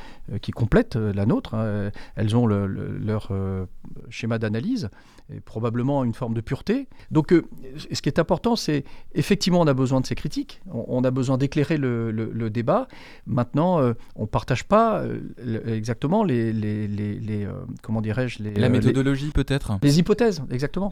qui 0.41 0.51
complète 0.51 0.95
euh, 0.95 1.13
la 1.13 1.25
nôtre. 1.25 1.53
Hein. 1.53 1.91
Elles 2.15 2.35
ont 2.35 2.45
leur 2.47 3.27
euh, 3.31 3.65
schéma 4.09 4.39
d'analyse 4.39 4.89
et 5.33 5.39
probablement 5.39 6.03
une 6.03 6.13
forme 6.13 6.33
de 6.33 6.41
pureté. 6.41 6.87
Donc, 7.11 7.31
euh, 7.31 7.43
ce 7.91 8.01
qui 8.01 8.09
est 8.09 8.19
important, 8.19 8.55
c'est 8.55 8.83
effectivement, 9.13 9.61
on 9.61 9.67
a 9.67 9.73
besoin 9.73 10.01
de 10.01 10.05
ces 10.05 10.15
critiques, 10.15 10.61
on, 10.71 11.03
a 11.03 11.11
besoin 11.11 11.37
d'éclairer 11.37 11.77
le, 11.77 12.49
débat. 12.49 12.87
Maintenant, 13.25 13.79
on 14.15 14.21
ne 14.21 14.27
partage 14.27 14.65
pas 14.65 15.03
exactement 15.67 16.23
les, 16.23 16.84
comment 17.81 18.01
dirais-je, 18.01 18.43
la 18.43 18.69
méthodologie 18.69 19.31
peut-être? 19.31 19.77
Les 19.81 19.99
hypothèses, 19.99 20.41
exactement. 20.51 20.91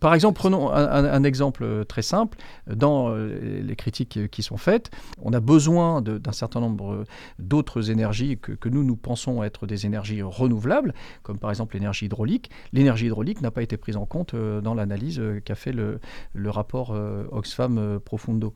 Par 0.00 0.14
exemple, 0.14 0.38
prenons 0.38 0.70
un, 0.70 1.24
exemple 1.24 1.84
très 1.86 2.02
simple. 2.02 2.38
Dans 2.66 3.14
les 3.14 3.76
critiques 3.76 4.30
qui 4.30 4.42
sont 4.42 4.56
faites, 4.56 4.90
on 5.20 5.32
a 5.32 5.40
besoin 5.40 6.02
d'un 6.02 6.32
certain 6.32 6.60
nombre 6.60 7.04
d'autres 7.38 7.90
énergies 7.90 8.38
que, 8.38 8.52
que 8.52 8.68
nous 8.68 8.84
nous 8.84 8.96
pensons 8.96 9.42
être 9.42 9.66
des 9.66 9.86
énergies 9.86 10.22
renouvelables, 10.22 10.94
comme 11.22 11.38
par 11.38 11.50
exemple 11.50 11.74
l'énergie 11.74 12.06
hydraulique. 12.06 12.50
L'énergie 12.72 13.06
hydraulique 13.06 13.40
n'a 13.40 13.50
pas 13.50 13.62
été 13.62 13.76
prise 13.76 13.96
en 13.96 14.06
compte 14.06 14.34
euh, 14.34 14.60
dans 14.60 14.74
l'analyse 14.74 15.18
euh, 15.18 15.40
qu'a 15.40 15.54
fait 15.54 15.72
le, 15.72 16.00
rapport 16.46 16.92
euh, 16.92 17.24
Oxfam 17.30 18.00
Profundo. 18.04 18.52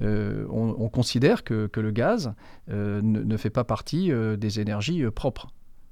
On, 0.00 0.88
considère 0.88 1.44
que, 1.44 1.68
le 1.76 1.90
gaz 1.90 2.32
ne, 2.68 3.36
fait 3.36 3.50
pas 3.50 3.64
partie 3.64 4.10
des 4.38 4.60
énergies 4.60 5.04
propres. 5.10 5.48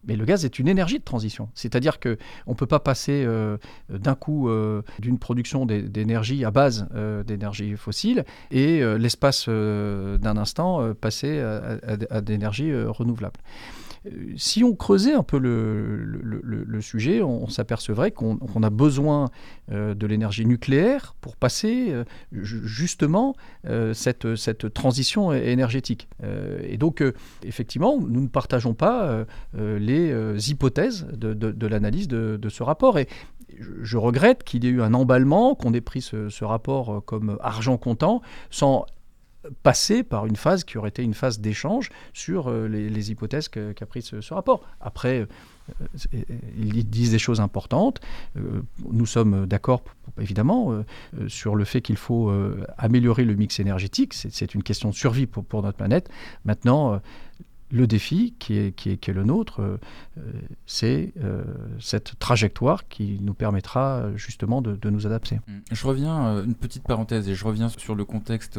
Mais 0.06 0.16
le 0.16 0.24
gaz 0.24 0.44
est 0.44 0.58
une 0.58 0.68
énergie 0.68 0.98
de 0.98 1.04
transition. 1.04 1.48
C'est-à-dire 1.54 2.00
qu'on 2.00 2.16
ne 2.48 2.54
peut 2.54 2.66
pas 2.66 2.80
passer 2.80 3.26
d'un 3.88 4.14
coup 4.14 4.48
d'une 4.98 5.18
production 5.18 5.66
d'énergie 5.66 6.44
à 6.44 6.50
base 6.50 6.88
d'énergie 7.26 7.76
fossile 7.76 8.24
et 8.50 8.82
l'espace 8.98 9.48
d'un 9.48 10.36
instant 10.36 10.94
passer 10.94 11.40
à, 11.40 11.78
à, 11.86 12.16
à 12.16 12.20
d'énergie 12.20 12.72
renouvelable 12.74 13.40
si 14.36 14.62
on 14.64 14.74
creusait 14.74 15.14
un 15.14 15.22
peu 15.22 15.38
le, 15.38 16.80
sujet, 16.80 17.22
on, 17.22 17.48
s'apercevrait 17.48 18.10
qu'on 18.10 18.62
a 18.62 18.70
besoin 18.70 19.30
euh, 19.72 19.94
de 19.94 20.06
l'énergie 20.06 20.44
nucléaire 20.44 21.14
pour 21.20 21.36
passer 21.36 21.88
euh, 21.90 22.04
justement 22.32 23.34
euh, 23.66 23.94
cette, 23.94 24.36
cette, 24.36 24.72
transition 24.74 25.32
énergétique. 25.32 26.08
et 26.62 26.76
donc, 26.76 27.02
effectivement, 27.44 27.98
nous 27.98 28.20
ne 28.20 28.28
partageons 28.28 28.74
pas 28.74 29.24
les 29.54 30.50
hypothèses 30.50 31.06
de, 31.12 31.66
l'analyse 31.66 32.08
de, 32.08 32.48
ce 32.48 32.62
rapport. 32.62 32.98
Et 32.98 33.08
je 33.82 33.96
regrette 33.96 34.44
qu'il 34.44 34.64
y 34.64 34.68
ait 34.68 34.70
eu 34.70 34.82
un 34.82 34.94
emballement, 34.94 35.54
qu'on 35.54 35.72
ait 35.74 35.80
pris 35.80 36.02
ce, 36.02 36.28
ce 36.28 36.44
rapport 36.44 37.04
comme 37.04 37.38
argent 37.40 37.76
comptant, 37.76 38.20
sans 38.50 38.86
passer 39.62 40.02
par 40.02 40.26
une 40.26 40.36
phase 40.36 40.64
qui 40.64 40.78
aurait 40.78 40.88
été 40.88 41.02
une 41.02 41.14
phase 41.14 41.40
d'échange 41.40 41.90
sur 42.12 42.48
euh, 42.48 42.66
les, 42.68 43.10
hypothèses 43.10 43.48
qu'a 43.48 43.86
pris 43.86 44.02
ce, 44.02 44.34
rapport. 44.34 44.62
Après, 44.80 45.20
euh, 45.20 45.26
euh, 46.14 46.22
ils 46.56 46.88
disent 46.88 47.10
des 47.10 47.18
choses 47.18 47.40
importantes. 47.40 48.00
nous 48.90 49.06
sommes 49.06 49.46
d'accord, 49.46 49.82
évidemment, 50.20 50.84
sur 51.28 51.54
le 51.54 51.64
fait 51.64 51.80
qu'il 51.80 51.96
faut 51.96 52.32
améliorer 52.76 53.24
le 53.24 53.34
mix 53.34 53.60
énergétique. 53.60 54.12
C'est 54.14 54.54
une 54.54 54.62
question 54.62 54.90
de 54.90 54.94
survie 54.94 55.26
pour, 55.26 55.44
pour 55.44 55.62
notre 55.62 55.76
planète. 55.76 56.10
Maintenant, 56.44 57.00
le 57.74 57.88
défi 57.88 58.34
qui 58.38 58.56
est, 58.56 58.72
qui 58.72 58.90
est, 58.90 58.96
qui 58.96 59.10
est 59.10 59.14
le 59.14 59.24
nôtre, 59.24 59.60
euh, 59.60 60.22
c'est 60.64 61.12
euh, 61.22 61.42
cette 61.80 62.18
trajectoire 62.20 62.86
qui 62.88 63.18
nous 63.20 63.34
permettra 63.34 64.14
justement 64.14 64.62
de, 64.62 64.78
nous 64.88 65.06
adapter. 65.06 65.40
Je 65.72 65.86
reviens, 65.86 66.26
euh, 66.26 66.44
une 66.44 66.54
petite 66.54 66.84
parenthèse, 66.84 67.28
et 67.28 67.34
je 67.34 67.44
reviens 67.44 67.68
sur 67.68 67.96
le 67.96 68.04
contexte 68.04 68.58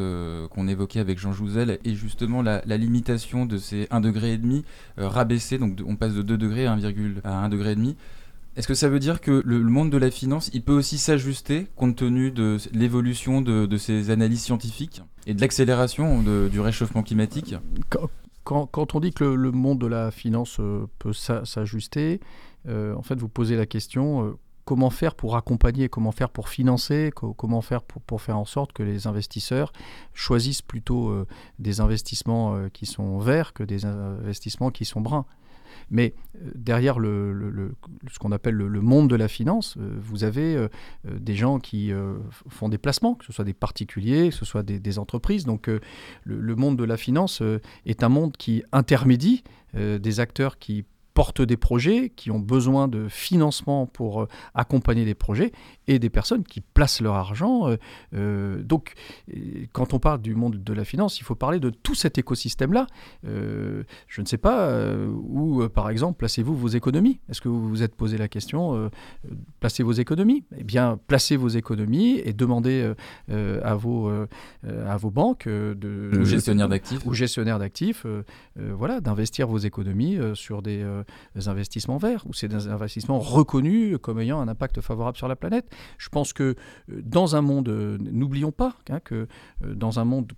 qu'on 0.50 0.68
évoquait 0.68 1.00
avec 1.00 1.18
Jean 1.18 1.32
Jouzel, 1.32 1.78
et 1.84 1.94
justement 1.94 2.42
la, 2.42 2.60
limitation 2.76 3.46
de 3.46 3.56
ces 3.56 3.84
1,5 3.86 4.00
degré 4.02 4.38
rabaissé, 4.98 5.56
donc 5.56 5.80
on 5.86 5.96
passe 5.96 6.12
de 6.12 6.22
2 6.22 6.36
degrés 6.36 6.66
à 6.66 6.72
1, 6.72 6.80
à 7.24 7.44
1 7.44 7.48
degré 7.48 7.72
et 7.72 7.76
demi. 7.76 7.96
Est-ce 8.56 8.68
que 8.68 8.74
ça 8.74 8.88
veut 8.88 8.98
dire 8.98 9.20
que 9.20 9.42
le, 9.44 9.58
monde 9.60 9.90
de 9.90 9.98
la 9.98 10.10
finance, 10.10 10.50
il 10.52 10.62
peut 10.62 10.72
aussi 10.72 10.98
s'ajuster 10.98 11.66
compte 11.74 11.96
tenu 11.96 12.30
de 12.30 12.58
l'évolution 12.72 13.40
de, 13.40 13.66
de, 13.66 13.76
ces 13.78 14.10
analyses 14.10 14.42
scientifiques 14.42 15.02
et 15.26 15.34
de 15.34 15.40
l'accélération 15.40 16.22
du 16.22 16.60
réchauffement 16.60 17.02
climatique? 17.02 17.54
Quand, 18.46 18.94
on 18.94 19.00
dit 19.00 19.12
que 19.12 19.24
le, 19.24 19.50
monde 19.50 19.80
de 19.80 19.88
la 19.88 20.12
finance 20.12 20.58
euh, 20.60 20.86
peut 21.00 21.12
s'ajuster, 21.12 22.20
euh, 22.68 22.94
en 22.94 23.02
fait, 23.02 23.16
vous 23.16 23.28
posez 23.28 23.56
la 23.56 23.66
question 23.66 24.24
euh, 24.24 24.38
comment 24.64 24.90
faire 24.90 25.16
pour 25.16 25.36
accompagner, 25.36 25.88
comment 25.88 26.12
faire 26.12 26.30
pour 26.30 26.48
financer, 26.48 27.10
comment 27.14 27.60
faire 27.60 27.82
pour, 27.82 28.22
faire 28.22 28.38
en 28.38 28.44
sorte 28.44 28.72
que 28.72 28.84
les 28.84 29.08
investisseurs 29.08 29.72
choisissent 30.14 30.62
plutôt 30.62 31.24
des 31.60 31.80
investissements 31.80 32.68
qui 32.70 32.84
sont 32.84 33.20
verts 33.20 33.52
que 33.52 33.62
des 33.62 33.84
investissements 33.84 34.72
qui 34.72 34.84
sont 34.84 35.00
bruns. 35.00 35.24
Mais 35.90 36.14
euh, 36.36 36.50
derrière 36.54 36.98
le, 36.98 37.74
ce 38.10 38.18
qu'on 38.18 38.32
appelle 38.32 38.54
le, 38.54 38.80
monde 38.80 39.08
de 39.08 39.16
la 39.16 39.28
finance, 39.28 39.76
euh, 39.78 39.96
vous 40.00 40.24
avez 40.24 40.56
euh, 40.56 40.68
des 41.04 41.34
gens 41.34 41.58
qui 41.58 41.92
font 42.48 42.68
des 42.68 42.78
placements, 42.78 43.14
que 43.14 43.24
ce 43.24 43.32
soit 43.32 43.44
des 43.44 43.54
particuliers, 43.54 44.30
que 44.30 44.34
ce 44.34 44.44
soit 44.44 44.62
des, 44.62 44.98
entreprises. 44.98 45.44
Donc 45.44 45.68
le, 46.24 46.56
monde 46.56 46.76
de 46.76 46.84
la 46.84 46.96
finance 46.96 47.42
est 47.84 48.02
un 48.02 48.08
monde 48.08 48.36
qui 48.36 48.62
intermédie 48.72 49.44
des 49.74 50.20
acteurs 50.20 50.58
qui 50.58 50.84
portent 51.12 51.42
des 51.42 51.56
projets, 51.56 52.10
qui 52.14 52.30
ont 52.30 52.38
besoin 52.38 52.88
de 52.88 53.08
financement 53.08 53.86
pour 53.86 54.26
accompagner 54.54 55.04
des 55.04 55.14
projets, 55.14 55.52
et 55.88 55.98
des 55.98 56.10
personnes 56.10 56.44
qui 56.44 56.60
placent 56.60 57.00
leur 57.00 57.14
argent. 57.14 57.68
Euh, 57.68 57.76
euh, 58.14 58.62
donc, 58.62 58.94
quand 59.72 59.94
on 59.94 59.98
parle 59.98 60.20
du 60.20 60.34
monde 60.34 60.62
de 60.62 60.72
la 60.72 60.84
finance, 60.84 61.20
il 61.20 61.22
faut 61.24 61.34
parler 61.34 61.60
de 61.60 61.70
tout 61.70 61.94
cet 61.94 62.18
écosystème-là. 62.18 62.86
je 63.24 64.20
ne 64.20 64.26
sais 64.26 64.38
pas 64.38 64.70
où, 65.08 65.68
par 65.68 65.90
exemple, 65.90 66.18
placez-vous 66.18 66.56
vos 66.56 66.68
économies. 66.68 67.20
Est-ce 67.28 67.40
que 67.40 67.48
vous 67.48 67.68
vous 67.68 67.82
êtes 67.82 67.94
posé 67.94 68.18
la 68.18 68.28
question, 68.28 68.90
placez 69.60 69.82
vos 69.82 69.92
économies? 69.92 70.44
Eh 70.56 70.64
bien, 70.64 70.98
placez 71.06 71.36
vos 71.36 71.48
économies 71.48 72.20
et 72.24 72.32
demandez 72.32 72.92
à, 73.28 73.74
vos, 73.74 74.10
à 74.10 74.96
vos 74.96 75.10
banques 75.10 75.48
de, 75.48 76.10
ou 76.18 76.24
gestionnaires 76.24 76.68
d'actifs, 76.68 77.06
ou 77.06 77.12
gestionnaires 77.12 77.58
d'actifs, 77.58 78.06
voilà, 78.56 79.00
d'investir 79.00 79.48
vos 79.48 79.58
économies 79.58 80.18
sur 80.34 80.62
des 80.62 80.84
des 81.34 81.48
investissements 81.48 81.98
verts, 81.98 82.24
ou 82.26 82.32
c'est 82.32 82.48
des 82.48 82.68
investissements 82.68 83.18
reconnus 83.18 83.98
comme 84.00 84.18
ayant 84.20 84.40
un 84.40 84.48
impact 84.48 84.80
favorable 84.80 85.16
sur 85.16 85.28
la 85.28 85.36
planète. 85.36 85.75
Je 85.98 86.08
pense 86.08 86.32
que 86.32 86.42
euh, 86.42 86.54
dans 87.04 87.36
un 87.36 87.42
monde, 87.42 87.68
euh, 87.68 87.98
n'oublions 88.00 88.52
pas 88.52 88.74
hein, 88.90 89.00
que 89.00 89.26
euh, 89.64 89.74
dans 89.74 89.98
un 89.98 90.04
monde 90.04 90.32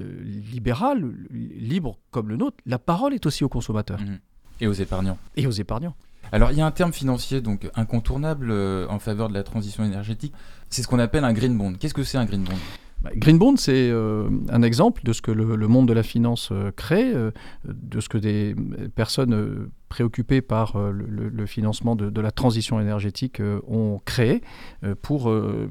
libéral, 0.00 1.12
libre 1.30 1.98
comme 2.10 2.28
le 2.28 2.36
nôtre, 2.36 2.56
la 2.66 2.78
parole 2.78 3.14
est 3.14 3.26
aussi 3.26 3.44
aux 3.44 3.48
consommateurs. 3.48 4.00
Mmh. 4.00 4.18
Et 4.60 4.66
aux 4.66 4.72
épargnants. 4.72 5.18
Et 5.36 5.46
aux 5.46 5.50
épargnants. 5.50 5.94
Alors 6.32 6.52
il 6.52 6.58
y 6.58 6.60
a 6.60 6.66
un 6.66 6.70
terme 6.70 6.92
financier 6.92 7.40
donc 7.40 7.68
incontournable 7.74 8.52
en 8.52 8.98
faveur 8.98 9.28
de 9.28 9.34
la 9.34 9.42
transition 9.42 9.84
énergétique, 9.84 10.32
c'est 10.68 10.82
ce 10.82 10.88
qu'on 10.88 10.98
appelle 10.98 11.24
un 11.24 11.32
green 11.32 11.56
bond. 11.56 11.74
Qu'est-ce 11.74 11.94
que 11.94 12.04
c'est 12.04 12.18
un 12.18 12.24
green 12.24 12.44
bond? 12.44 12.56
Bah, 13.02 13.10
Green 13.14 13.38
Bond, 13.38 13.56
c'est 13.56 13.90
euh, 13.90 14.28
un 14.50 14.62
exemple 14.62 15.02
de 15.04 15.12
ce 15.12 15.22
que 15.22 15.30
le, 15.30 15.68
monde 15.68 15.88
de 15.88 15.92
la 15.92 16.02
finance 16.02 16.50
euh, 16.52 16.70
crée, 16.70 17.12
euh, 17.14 17.30
de 17.64 18.00
ce 18.00 18.08
que 18.08 18.18
des 18.18 18.54
personnes 18.94 19.70
préoccupés 19.90 20.40
par 20.40 20.76
euh, 20.76 20.92
le, 20.92 21.46
financement 21.46 21.96
de, 21.96 22.20
la 22.20 22.30
transition 22.30 22.80
énergétique 22.80 23.40
euh, 23.40 23.60
ont 23.66 24.00
créé 24.04 24.40
euh, 24.84 24.94
pour 25.02 25.30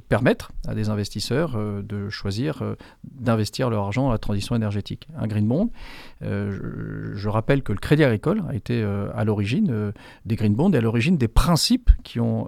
permettre 0.10 0.52
à 0.68 0.76
des 0.76 0.90
investisseurs 0.90 1.58
de 1.58 2.10
choisir 2.10 2.62
d'investir 3.04 3.70
leur 3.70 3.86
argent 3.86 4.04
dans 4.04 4.12
la 4.12 4.18
transition 4.18 4.56
énergétique. 4.56 5.08
Un 5.18 5.28
green 5.28 5.48
bond, 5.48 5.72
je, 6.22 7.28
rappelle 7.30 7.64
que 7.64 7.72
le 7.72 7.80
Crédit 7.80 8.04
Agricole 8.04 8.44
a 8.50 8.56
été 8.56 8.84
à 8.84 9.24
l'origine 9.24 9.94
des 10.26 10.36
green 10.36 10.54
bonds 10.54 10.72
et 10.72 10.78
à 10.78 10.82
l'origine 10.82 11.18
des 11.18 11.30
principes 11.30 11.90
qui 12.04 12.20
ont 12.20 12.48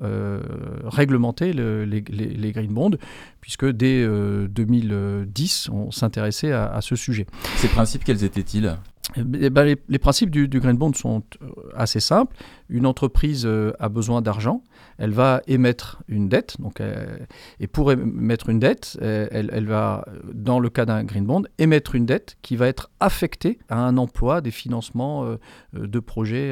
réglementé 0.83 1.53
les, 1.53 2.51
green 2.51 2.73
bonds, 2.73 2.97
puisque 3.39 3.65
dès 3.65 4.05
2010, 4.05 5.69
on 5.69 5.91
s'intéressait 5.91 6.51
à 6.51 6.81
ce 6.81 6.95
sujet. 6.95 7.25
Ces 7.55 7.69
principes, 7.69 8.03
quels 8.03 8.23
étaient-ils? 8.23 8.75
Eh 9.17 9.49
ben, 9.49 9.75
les, 9.87 9.99
principes 9.99 10.29
du, 10.29 10.47
Green 10.47 10.77
Bond 10.77 10.93
sont 10.93 11.23
euh, 11.41 11.47
assez 11.75 11.99
simples. 11.99 12.35
Une 12.69 12.85
entreprise 12.85 13.45
euh, 13.45 13.73
a 13.79 13.89
besoin 13.89 14.21
d'argent, 14.21 14.63
elle 14.97 15.11
va 15.11 15.41
émettre 15.47 16.01
une 16.07 16.29
dette, 16.29 16.61
donc, 16.61 16.79
euh, 16.79 17.17
et 17.59 17.67
pour 17.67 17.91
émettre 17.91 18.49
une 18.49 18.59
dette, 18.59 18.97
elle, 19.01 19.65
va, 19.65 20.05
dans 20.33 20.59
le 20.59 20.69
cas 20.69 20.85
d'un 20.85 21.03
Green 21.03 21.25
Bond, 21.25 21.43
émettre 21.57 21.95
une 21.95 22.05
dette 22.05 22.37
qui 22.41 22.55
va 22.55 22.67
être 22.67 22.89
affectée 22.99 23.59
à 23.69 23.79
un 23.79 23.97
emploi 23.97 24.41
des 24.41 24.51
financements 24.51 25.25
de 25.73 25.99
projets 25.99 26.51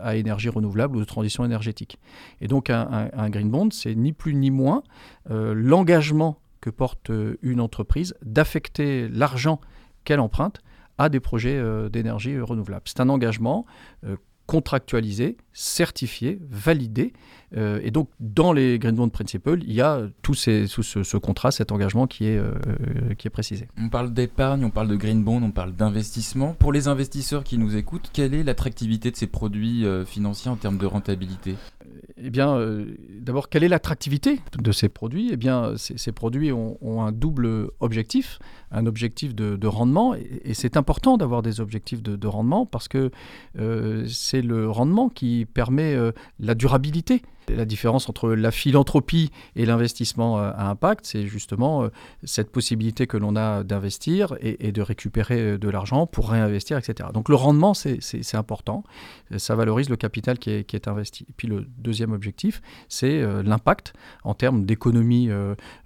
à 0.00 0.16
énergie 0.16 0.48
renouvelable 0.48 0.96
ou 0.96 1.00
de 1.00 1.04
transition 1.04 1.44
énergétique. 1.44 1.98
Et 2.40 2.48
donc 2.48 2.70
un, 2.70 3.10
un 3.12 3.30
Green 3.30 3.50
Bond, 3.50 3.70
c'est 3.72 3.94
ni 3.94 4.12
plus 4.12 4.34
ni 4.34 4.50
moins 4.50 4.82
l'engagement 5.28 6.38
que 6.60 6.70
porte 6.70 7.10
une 7.42 7.60
entreprise 7.60 8.14
d'affecter 8.22 9.08
l'argent 9.08 9.60
qu'elle 10.04 10.20
emprunte 10.20 10.60
à 11.00 11.08
des 11.08 11.18
projets 11.18 11.56
euh, 11.56 11.88
d'énergie 11.88 12.38
renouvelable. 12.38 12.82
C'est 12.84 13.00
un 13.00 13.08
engagement 13.08 13.64
euh, 14.04 14.16
contractualisé, 14.50 15.36
certifié, 15.52 16.40
validé. 16.50 17.12
Euh, 17.56 17.78
et 17.84 17.92
donc, 17.92 18.08
dans 18.18 18.52
les 18.52 18.80
Green 18.80 18.96
Bond 18.96 19.10
Principles, 19.10 19.60
il 19.62 19.72
y 19.72 19.80
a 19.80 20.08
tout, 20.22 20.34
ces, 20.34 20.66
ce, 20.66 21.16
contrat, 21.18 21.52
cet 21.52 21.70
engagement 21.70 22.08
qui 22.08 22.26
est, 22.26 22.40
qui 23.16 23.28
est 23.28 23.30
précisé. 23.30 23.68
On 23.78 23.88
parle 23.88 24.12
d'épargne, 24.12 24.64
on 24.64 24.70
parle 24.70 24.88
de 24.88 24.96
Green 24.96 25.22
Bond, 25.22 25.40
on 25.44 25.52
parle 25.52 25.72
d'investissement. 25.76 26.54
Pour 26.54 26.72
les 26.72 26.88
investisseurs 26.88 27.44
qui 27.44 27.58
nous 27.58 27.76
écoutent, 27.76 28.10
quelle 28.12 28.34
est 28.34 28.42
l'attractivité 28.42 29.12
de 29.12 29.16
ces 29.16 29.28
produits 29.28 29.84
financiers 30.04 30.50
en 30.50 30.56
termes 30.56 30.78
de 30.78 30.86
rentabilité? 30.86 31.54
Eh 32.22 32.30
bien, 32.30 32.54
euh, 32.56 32.84
d'abord, 33.20 33.48
quelle 33.48 33.64
est 33.64 33.68
l'attractivité 33.68 34.40
de 34.58 34.72
ces 34.72 34.88
produits? 34.88 35.30
Eh 35.32 35.36
bien, 35.36 35.74
ces, 35.76 36.12
produits 36.12 36.52
ont, 36.52 37.02
un 37.02 37.12
double 37.12 37.70
objectif, 37.80 38.38
un 38.70 38.86
objectif 38.86 39.34
de, 39.34 39.66
rendement, 39.66 40.14
et, 40.14 40.54
c'est 40.54 40.76
important 40.76 41.16
d'avoir 41.16 41.42
des 41.42 41.60
objectifs 41.60 42.02
de, 42.02 42.26
rendement 42.26 42.66
parce 42.66 42.88
que 42.88 43.10
euh, 43.58 44.04
le 44.42 44.70
rendement 44.70 45.08
qui 45.08 45.46
permet 45.52 45.94
euh, 45.94 46.12
la 46.38 46.54
durabilité 46.54 47.22
la 47.48 47.64
différence 47.64 48.08
entre 48.08 48.30
la 48.30 48.50
philanthropie 48.50 49.30
et 49.56 49.66
l'investissement 49.66 50.38
euh, 50.38 50.50
à 50.54 50.68
impact, 50.68 51.06
c'est 51.06 51.26
justement 51.26 51.84
euh, 51.84 51.88
cette 52.24 52.50
possibilité 52.50 53.06
que 53.06 53.16
l'on 53.16 53.36
a 53.36 53.64
d'investir 53.64 54.36
et, 54.40 54.72
de 54.72 54.82
récupérer 54.82 55.40
euh, 55.40 55.58
de 55.58 55.68
l'argent 55.68 56.06
pour 56.06 56.30
réinvestir, 56.30 56.78
etc. 56.78 57.08
Donc 57.12 57.28
le 57.28 57.34
rendement, 57.34 57.74
c'est 57.74 58.34
important. 58.34 58.84
Ça 59.36 59.54
valorise 59.54 59.88
le 59.88 59.96
capital 59.96 60.38
qui 60.38 60.50
est, 60.50 60.88
investi. 60.88 61.26
Et 61.28 61.32
puis 61.36 61.48
le 61.48 61.66
deuxième 61.78 62.12
objectif, 62.12 62.62
c'est 62.88 63.22
l'impact 63.42 63.92
en 64.24 64.34
termes 64.34 64.64
d'économie 64.64 65.28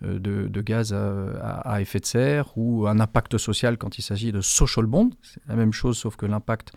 de, 0.02 0.61
gaz 0.61 0.92
à, 0.92 1.80
effet 1.80 2.00
de 2.00 2.06
serre 2.06 2.56
ou 2.56 2.87
un 2.87 3.00
impact 3.00 3.38
social 3.38 3.76
quand 3.76 3.99
il 3.99 4.02
s'agit 4.02 4.32
de 4.32 4.40
social 4.40 4.87
bond. 4.87 5.11
C'est 5.23 5.40
la 5.49 5.56
même 5.56 5.73
chose, 5.73 5.99
sauf 5.99 6.16
que 6.16 6.26
l'impact 6.26 6.73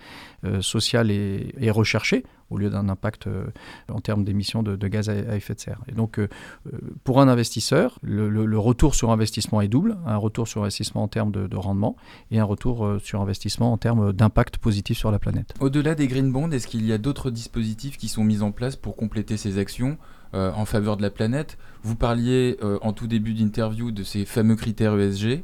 social 0.62 1.12
est 1.12 1.72
recherché 1.72 2.24
au 2.50 2.58
lieu 2.58 2.70
d'un 2.70 2.89
impact 2.89 3.27
euh, 3.27 3.46
en 3.89 4.00
termes 4.00 4.24
d'émissions 4.24 4.63
de, 4.63 4.88
gaz 4.88 5.10
à, 5.10 5.36
effet 5.36 5.54
de 5.54 5.60
serre. 5.60 5.82
Et 5.88 5.94
donc, 5.94 6.20
euh, 6.20 6.27
euh, 6.74 6.77
pour 7.04 7.22
un 7.22 7.27
investisseur, 7.27 8.00
le, 8.01 8.58
retour 8.58 8.96
sur 8.96 9.12
investissement 9.12 9.62
est 9.62 9.68
double, 9.68 9.98
un 10.06 10.18
retour 10.18 10.48
sur 10.48 10.62
investissement 10.62 11.04
en 11.04 11.08
termes 11.08 11.32
de, 11.32 11.56
rendement 11.56 11.95
et 12.32 12.39
un 12.39 12.43
retour 12.43 12.98
sur 13.02 13.21
investissement 13.21 13.71
en 13.71 13.78
termes 13.78 14.13
d'impact 14.13 14.58
positif 14.58 14.98
sur 14.98 15.12
la 15.12 15.19
planète. 15.19 15.54
Au-delà 15.60 15.95
des 15.95 16.08
green 16.08 16.32
bonds, 16.32 16.52
est-ce 16.52 16.67
qu'il 16.67 16.86
y 16.86 16.93
a 16.93 16.98
d'autres 16.98 17.32
dispositifs 17.32 17.98
qui 17.98 18.08
sont 18.08 18.24
mis 18.24 18.41
en 18.41 18.52
place 18.52 18.76
pour 18.76 18.95
compléter 18.95 19.38
ces 19.38 19.58
actions 19.58 19.98
en 20.34 20.65
faveur 20.65 20.98
de 20.98 21.02
la 21.02 21.10
planète? 21.10 21.58
Vous 21.84 21.95
parliez 21.95 22.58
en 22.82 22.93
tout 22.93 23.08
début 23.08 23.34
d'interview 23.34 23.91
de 23.91 24.04
ces 24.04 24.26
fameux 24.26 24.56
critères 24.56 24.98
ESG. 24.98 25.43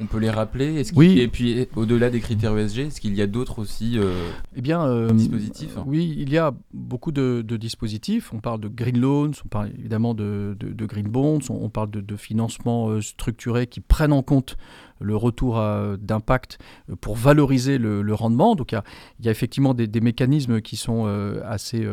On 0.00 0.06
peut 0.06 0.18
les 0.18 0.30
rappeler 0.30 0.82
Oui. 0.94 1.18
Et 1.18 1.28
puis, 1.28 1.66
au-delà 1.74 2.10
des 2.10 2.20
critères 2.20 2.56
ESG, 2.56 2.78
est-ce 2.78 3.00
qu'il 3.00 3.14
y 3.14 3.22
a 3.22 3.26
d'autres 3.26 3.58
aussi 3.58 3.98
euh, 3.98 4.30
eh 4.54 4.60
bien, 4.60 4.86
euh, 4.86 5.10
dispositifs 5.10 5.76
Oui, 5.86 6.14
il 6.16 6.30
y 6.30 6.38
a 6.38 6.54
beaucoup 6.72 7.10
de, 7.12 7.42
dispositifs. 7.42 8.32
On 8.32 8.38
parle 8.38 8.60
de 8.60 8.68
green 8.68 9.00
loans, 9.00 9.32
on 9.44 9.48
parle 9.48 9.70
évidemment 9.78 10.14
de, 10.14 10.56
green 10.60 11.08
bonds, 11.08 11.40
on, 11.50 11.68
parle 11.68 11.90
de, 11.90 12.16
financements 12.16 12.88
euh, 12.88 13.00
structurés 13.00 13.66
qui 13.66 13.80
prennent 13.80 14.12
en 14.12 14.22
compte 14.22 14.56
le 15.00 15.16
retour 15.16 15.62
d'impact 15.98 16.58
pour 17.00 17.16
valoriser 17.16 17.78
le, 17.78 18.14
rendement. 18.14 18.54
Donc 18.54 18.72
il 18.72 18.80
y 19.24 19.28
a, 19.28 19.30
effectivement 19.30 19.74
des, 19.74 20.00
mécanismes 20.00 20.60
qui 20.60 20.76
sont 20.76 21.06
assez 21.44 21.86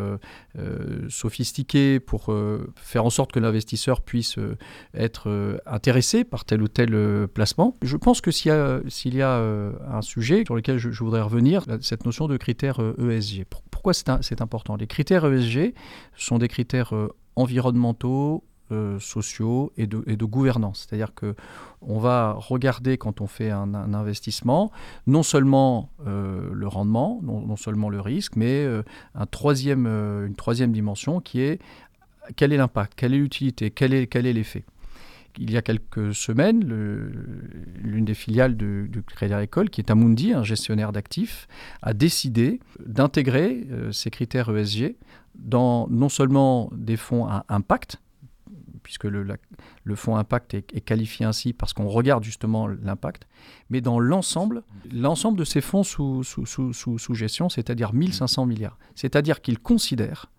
sophistiqués 1.10 2.00
pour 2.00 2.34
faire 2.76 3.06
en 3.06 3.10
sorte 3.10 3.32
que 3.32 3.40
l'investisseur 3.40 4.02
puisse 4.02 4.38
être 4.94 5.60
intéressé 5.66 6.24
par 6.24 6.46
tel 6.46 6.62
ou 6.62 6.68
tel 6.68 7.28
placement. 7.34 7.76
Je 7.82 7.98
pense 7.98 8.22
que 8.22 8.32
s'il 8.32 8.52
y 9.16 9.22
a, 9.22 9.26
euh, 9.26 9.72
un 9.88 10.02
sujet 10.02 10.44
sur 10.46 10.56
lequel 10.56 10.78
je, 10.78 10.90
voudrais 11.04 11.22
revenir, 11.22 11.64
cette 11.82 12.06
notion 12.06 12.28
de 12.28 12.38
critères 12.38 12.80
ESG. 12.80 13.40
Euh, 13.40 13.44
e 13.44 13.46
pourquoi 13.72 13.94
c'est, 13.94 14.42
important? 14.42 14.76
Les 14.76 14.88
critères 14.88 15.26
ESG 15.26 15.74
sont 16.16 16.38
des 16.38 16.48
critères 16.48 16.94
euh, 18.72 19.00
sociaux 19.00 19.72
et 19.78 19.88
de, 19.88 20.26
gouvernance. 20.26 20.86
C'est-à-dire 20.88 21.14
que 21.14 21.36
on 21.82 22.00
va 22.00 22.34
regarder 22.34 22.98
quand 22.98 23.22
on 23.22 23.28
fait 23.28 23.52
un, 23.52 23.74
investissement 23.94 24.72
non 25.08 25.24
seulement 25.24 25.90
le 26.06 26.68
rendement, 26.68 27.20
non, 27.24 27.56
seulement 27.56 27.90
le 27.90 28.02
risque, 28.02 28.36
mais 28.36 28.66
un 29.14 29.26
troisième, 29.28 29.86
une 29.86 30.36
troisième 30.36 30.72
dimension 30.72 31.20
qui 31.22 31.42
est 31.42 31.60
quel 32.36 32.54
est 32.54 32.58
l'impact, 32.58 32.94
quelle 32.96 33.14
est 33.14 33.20
l'utilité, 33.20 33.70
quel 33.70 33.94
est, 33.94 34.08
quel 34.08 34.26
est 34.26 34.34
l'effet 34.34 34.64
il 35.38 35.52
y 35.52 35.58
a 35.58 35.62
quelques 35.62 36.14
semaines, 36.14 36.64
l'une 37.84 38.06
des 38.06 38.14
filiales 38.14 38.56
du, 38.56 38.90
Crédit 39.06 39.34
Agricole, 39.34 39.70
qui 39.70 39.82
est 39.82 39.92
Amundi, 39.92 40.34
un 40.34 40.44
gestionnaire 40.44 40.92
d'actifs, 40.92 41.48
a 41.82 41.94
décidé 41.94 42.60
d'intégrer 42.86 43.68
euh, 43.72 43.92
ces 43.92 44.10
critères 44.10 44.56
ESG 44.56 44.96
dans 45.36 45.88
non 45.90 46.10
seulement 46.10 46.70
des 46.74 46.98
fonds 46.98 47.28
à 47.28 47.46
impact, 47.50 48.02
puisque 48.86 49.06
le, 49.06 49.26
fonds 49.96 50.16
impact 50.16 50.54
est, 50.54 50.82
qualifié 50.82 51.26
ainsi 51.26 51.52
parce 51.52 51.74
qu'on 51.74 51.88
regarde 51.88 52.24
justement 52.24 52.68
l'impact, 52.68 53.28
mais 53.72 53.82
dans 53.82 54.00
l'ensemble, 54.00 54.62
l'ensemble 54.94 55.40
de 55.40 55.44
ces 55.44 55.60
fonds 55.60 55.84
sous, 55.84 56.24
sous, 56.24 56.46
sous, 56.46 56.72
sous 56.72 57.14
gestion, 57.16 57.50
c'est-à-dire 57.50 57.94
1500 57.94 58.46
milliards. 58.46 58.78
C'est-à-dire 58.94 59.42
qu'ils 59.42 59.60
considèrent 59.60 60.30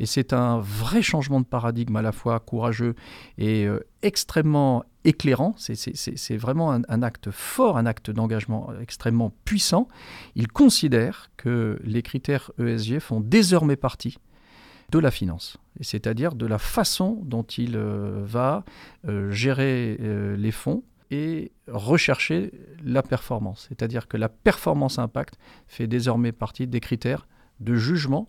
et 0.00 0.06
c'est 0.06 0.32
un 0.32 0.58
vrai 0.60 1.02
changement 1.02 1.40
de 1.40 1.44
paradigme 1.44 1.94
à 1.96 2.02
la 2.02 2.10
fois 2.10 2.40
courageux 2.40 2.94
et 3.36 3.66
euh, 3.66 3.80
extrêmement 4.00 4.82
éclairant. 5.04 5.54
C'est 5.58 6.36
vraiment 6.36 6.72
un, 6.72 7.02
acte 7.02 7.30
fort, 7.30 7.76
un 7.76 7.84
acte 7.84 8.10
d'engagement 8.10 8.70
extrêmement 8.80 9.30
puissant. 9.44 9.88
Il 10.36 10.48
considère 10.48 11.30
que 11.36 11.78
les 11.84 12.00
critères 12.00 12.50
ESG 12.58 12.98
font 12.98 13.20
désormais 13.20 13.76
partie 13.76 14.16
de 14.90 14.98
la 14.98 15.10
finance, 15.10 15.58
c'est-à-dire 15.80 16.34
de 16.34 16.46
la 16.46 16.58
façon 16.58 17.20
dont 17.24 17.42
il 17.42 17.76
euh, 17.76 18.22
va 18.24 18.64
euh, 19.06 19.30
gérer 19.30 19.98
les 20.36 20.50
fonds 20.50 20.82
et 21.10 21.52
rechercher 21.66 22.52
la 22.84 23.02
performance. 23.02 23.66
C'est-à-dire 23.68 24.08
que 24.08 24.16
la 24.16 24.28
performance 24.28 24.98
impact 24.98 25.34
fait 25.66 25.86
désormais 25.86 26.32
partie 26.32 26.66
des 26.66 26.80
critères 26.80 27.26
de 27.58 27.74
jugement 27.74 28.26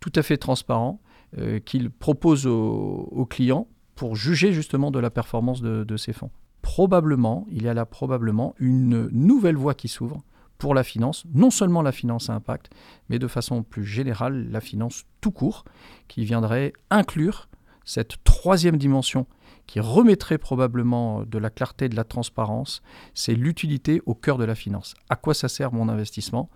tout 0.00 0.12
à 0.16 0.22
fait 0.22 0.36
transparent 0.36 1.00
euh, 1.38 1.60
qu'il 1.60 1.90
propose 1.90 2.46
aux, 2.46 3.26
clients 3.30 3.66
pour 3.94 4.16
juger 4.16 4.52
justement 4.52 4.90
de 4.90 4.98
la 4.98 5.10
performance 5.10 5.62
de, 5.62 5.96
ces 5.96 6.12
fonds. 6.12 6.30
Probablement, 6.62 7.46
il 7.50 7.62
y 7.62 7.68
a 7.68 7.74
là 7.74 7.86
probablement 7.86 8.54
une 8.58 9.08
nouvelle 9.12 9.56
voie 9.56 9.74
qui 9.74 9.88
s'ouvre 9.88 10.22
pour 10.64 10.72
la 10.72 10.82
finance, 10.82 11.24
non 11.34 11.50
seulement 11.50 11.82
la 11.82 11.92
finance 11.92 12.30
à 12.30 12.32
impact, 12.32 12.70
mais 13.10 13.18
de 13.18 13.28
façon 13.28 13.62
plus 13.62 13.84
générale 13.84 14.48
la 14.50 14.62
finance 14.62 15.04
tout 15.20 15.30
court, 15.30 15.66
qui 16.08 16.24
viendrait 16.24 16.72
inclure 16.88 17.50
cette 17.84 18.24
troisième 18.24 18.78
dimension 18.78 19.26
qui 19.66 19.78
remettrait 19.78 20.38
probablement 20.38 21.22
de 21.24 21.36
la 21.36 21.50
clarté, 21.50 21.90
de 21.90 21.96
la 21.96 22.04
transparence, 22.04 22.82
c'est 23.12 23.34
l'utilité 23.34 24.00
au 24.06 24.14
cœur 24.14 24.38
de 24.38 24.44
la 24.44 24.54
finance. 24.54 24.94
À 25.10 25.16
quoi 25.16 25.34
ça 25.34 25.48
sert 25.48 25.70
mon 25.70 25.90
investissement 25.90 26.48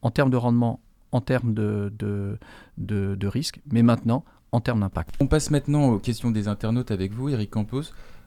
en 0.00 0.12
termes 0.12 0.30
de 0.30 0.36
rendement 0.36 0.78
en 1.10 1.20
termes 1.20 1.52
de, 1.52 2.38
risque, 3.24 3.60
mais 3.72 3.82
maintenant 3.82 4.24
en 4.52 4.60
termes 4.60 4.78
d'impact? 4.78 5.16
On 5.18 5.26
passe 5.26 5.50
maintenant 5.50 5.88
aux 5.88 5.98
questions 5.98 6.30
des 6.30 6.46
internautes 6.46 6.92
avec 6.92 7.12
vous, 7.12 7.30
Eric 7.30 7.50
Campos. 7.50 7.82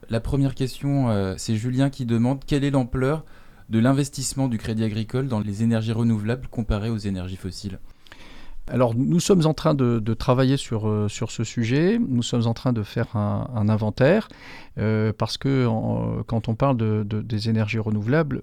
La 0.10 0.20
première 0.20 0.54
question, 0.54 1.10
euh, 1.10 1.36
c'est 1.38 1.56
Julien 1.56 1.90
qui 1.90 2.06
demande 2.06 2.44
quelle 2.44 2.66
est 2.66 2.72
l'ampleur 2.72 3.24
de 3.70 3.80
l'investissement 3.80 4.48
du 4.48 4.58
Crédit 4.58 4.84
Agricole 4.84 5.28
dans 5.28 5.40
les 5.40 5.64
énergies 5.64 5.92
renouvelables 5.92 6.48
comparé 6.48 6.90
aux 6.90 6.98
énergies 6.98 7.38
fossiles 7.38 7.80
alors 8.70 8.94
nous 8.96 9.20
sommes 9.20 9.46
en 9.46 9.54
train 9.54 9.74
de, 9.74 10.14
travailler 10.14 10.58
sur, 10.58 10.88
euh, 10.88 11.08
sur 11.08 11.32
ce 11.32 11.44
sujet, 11.44 12.00
nous 12.00 12.24
sommes 12.24 12.48
en 12.48 12.54
train 12.54 12.74
de 12.74 12.84
faire 12.84 13.16
un, 13.16 13.70
inventaire, 13.70 14.28
euh, 14.78 15.12
parce 15.18 15.38
que 15.38 15.68
quand 16.28 16.48
on 16.48 16.56
parle 16.56 16.78
de, 16.78 17.04
des 17.04 17.50
énergies 17.50 17.80
renouvelables, 17.80 18.42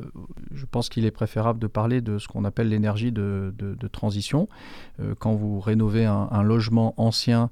je 0.52 0.66
pense 0.66 0.88
qu'il 0.88 1.04
est 1.04 1.10
préférable 1.10 1.58
de 1.58 1.66
parler 1.66 2.00
de 2.00 2.18
ce 2.18 2.28
qu'on 2.28 2.44
appelle 2.44 2.68
l'énergie 2.68 3.12
de, 3.12 3.52
transition. 3.92 4.48
Euh, 5.00 5.14
quand 5.18 5.34
vous 5.34 5.60
rénovez 5.60 6.04
un, 6.04 6.28
un 6.30 6.42
logement 6.42 6.94
ancien 6.96 7.50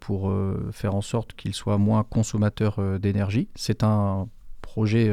pour 0.00 0.32
faire 0.72 0.94
en 0.94 1.02
sorte 1.02 1.34
qu'il 1.34 1.54
soit 1.54 1.78
moins 1.78 2.04
consommateur 2.04 2.80
d'énergie, 2.98 3.48
c'est 3.54 3.82
un 3.82 4.28
projet 4.78 5.10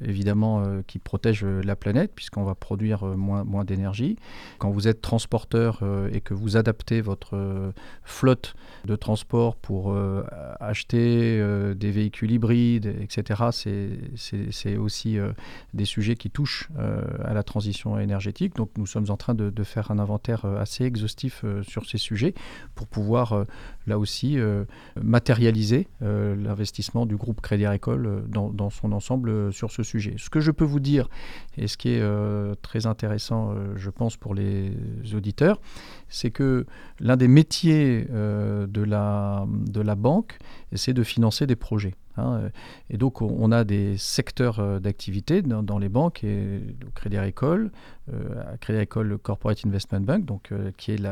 évidemment 0.00 0.62
euh, 0.62 0.82
qui 0.86 0.98
protège 0.98 1.44
euh, 1.44 1.62
la 1.62 1.76
planète 1.76 2.12
puisqu'on 2.14 2.44
va 2.44 2.54
produire 2.54 3.06
euh, 3.06 3.16
moins, 3.16 3.44
moins 3.44 3.64
d'énergie. 3.64 4.16
Quand 4.58 4.70
vous 4.70 4.88
êtes 4.88 5.00
transporteur 5.00 5.82
et 6.12 6.20
que 6.20 6.34
vous 6.34 6.56
adaptez 6.56 7.00
votre 7.00 7.72
flotte 8.02 8.54
de 8.84 8.96
transport 8.96 9.56
pour 9.56 9.96
acheter 10.60 11.42
des 11.74 11.90
véhicules 11.90 12.30
hybrides, 12.30 12.94
etc., 13.00 13.50
c'est 14.16 14.76
aussi 14.76 15.18
des 15.74 15.84
sujets 15.84 16.14
qui 16.14 16.30
touchent 16.30 16.68
à 17.24 17.34
la 17.34 17.42
transition 17.42 17.98
énergétique. 17.98 18.56
Donc 18.56 18.70
nous 18.76 18.86
sommes 18.86 19.10
en 19.10 19.16
train 19.16 19.34
de 19.34 19.64
faire 19.64 19.90
un 19.90 19.98
inventaire 19.98 20.44
assez 20.44 20.84
exhaustif 20.84 21.44
sur 21.62 21.86
ces 21.86 21.98
sujets 21.98 22.34
pour 22.74 22.86
pouvoir 22.86 23.44
là 23.86 23.98
aussi 23.98 24.36
matérialiser 25.00 25.88
l'investissement 26.00 27.06
du 27.06 27.16
groupe 27.16 27.40
Crédit 27.40 27.66
Agricole 27.66 28.24
dans, 28.28 28.50
dans 28.50 28.70
son 28.70 28.92
ensemble 28.92 29.52
sur 29.52 29.70
ce 29.70 29.82
sujet. 29.82 30.14
Ce 30.18 30.30
que 30.30 30.40
je 30.40 30.50
peux 30.50 30.64
vous 30.64 30.80
dire, 30.80 31.08
et 31.56 31.66
ce 31.66 31.76
qui 31.76 31.90
est 31.90 32.00
euh, 32.00 32.54
très 32.62 32.86
intéressant, 32.86 33.52
euh, 33.52 33.74
je 33.76 33.90
pense, 33.90 34.16
pour 34.16 34.34
les 34.34 34.72
auditeurs, 35.14 35.60
c'est 36.08 36.30
que 36.30 36.66
l'un 37.00 37.16
des 37.16 37.28
métiers 37.28 38.06
euh, 38.10 38.66
de, 38.66 38.82
la, 38.82 39.46
de 39.48 39.80
la 39.80 39.94
banque, 39.94 40.38
c'est 40.74 40.94
de 40.94 41.02
financer 41.02 41.46
des 41.46 41.56
projets. 41.56 41.94
Hein. 42.16 42.50
Et 42.90 42.96
donc, 42.96 43.22
on 43.22 43.52
a 43.52 43.64
des 43.64 43.96
secteurs 43.96 44.80
d'activité 44.80 45.42
dans, 45.42 45.78
les 45.78 45.88
banques, 45.88 46.24
et 46.24 46.60
au 46.86 46.90
Crédit 46.94 47.16
Agricole, 47.16 47.70
euh, 48.12 48.56
Crédit 48.60 48.78
Agricole 48.78 49.18
Corporate 49.18 49.66
Investment 49.66 50.00
Bank, 50.00 50.24
donc, 50.24 50.52
euh, 50.52 50.70
qui 50.76 50.92
est 50.92 51.02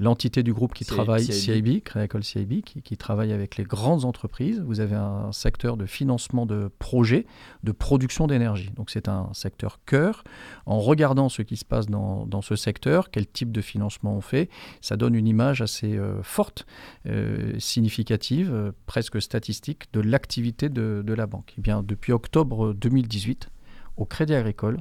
l'entité 0.00 0.42
du 0.42 0.52
groupe 0.52 0.74
qui 0.74 0.84
travaille, 0.84 1.24
CIB, 1.24 1.82
Crédit 1.82 2.04
Agricole 2.04 2.24
CIB, 2.24 2.62
qui, 2.62 2.82
qui, 2.82 2.96
travaille 2.96 3.32
avec 3.32 3.56
les 3.56 3.64
grandes 3.64 4.04
entreprises. 4.04 4.60
Vous 4.60 4.80
avez 4.80 4.96
un 4.96 5.30
secteur 5.32 5.76
de 5.76 5.86
financement 5.86 6.44
de 6.44 6.70
projets 6.78 7.26
de 7.62 7.72
production 7.72 8.26
d'énergie. 8.26 8.70
Donc 8.76 8.90
c'est 8.90 9.08
un 9.08 9.30
secteur 9.34 9.78
cœur. 9.86 10.24
En 10.66 10.80
regardant 10.80 11.28
ce 11.28 11.42
qui 11.42 11.56
se 11.56 11.64
passe 11.64 11.86
dans, 11.86 12.26
dans, 12.26 12.42
ce 12.42 12.56
secteur, 12.56 13.10
quel 13.10 13.26
type 13.26 13.52
de 13.52 13.60
financement 13.60 14.16
on 14.16 14.20
fait, 14.20 14.50
ça 14.80 14.96
donne 14.96 15.14
une 15.14 15.28
image 15.28 15.62
assez 15.62 15.96
euh, 15.96 16.22
forte, 16.22 16.66
significative, 17.58 18.72
presque 18.86 19.20
statistique 19.20 19.84
de 19.92 20.00
l'activité 20.00 20.41
de, 20.50 21.14
la 21.14 21.26
banque. 21.26 21.54
Eh 21.58 21.60
bien, 21.60 21.82
depuis 21.82 22.12
octobre 22.12 22.74
2018, 22.74 23.50
au 23.96 24.04
Crédit 24.04 24.34
Agricole, 24.34 24.78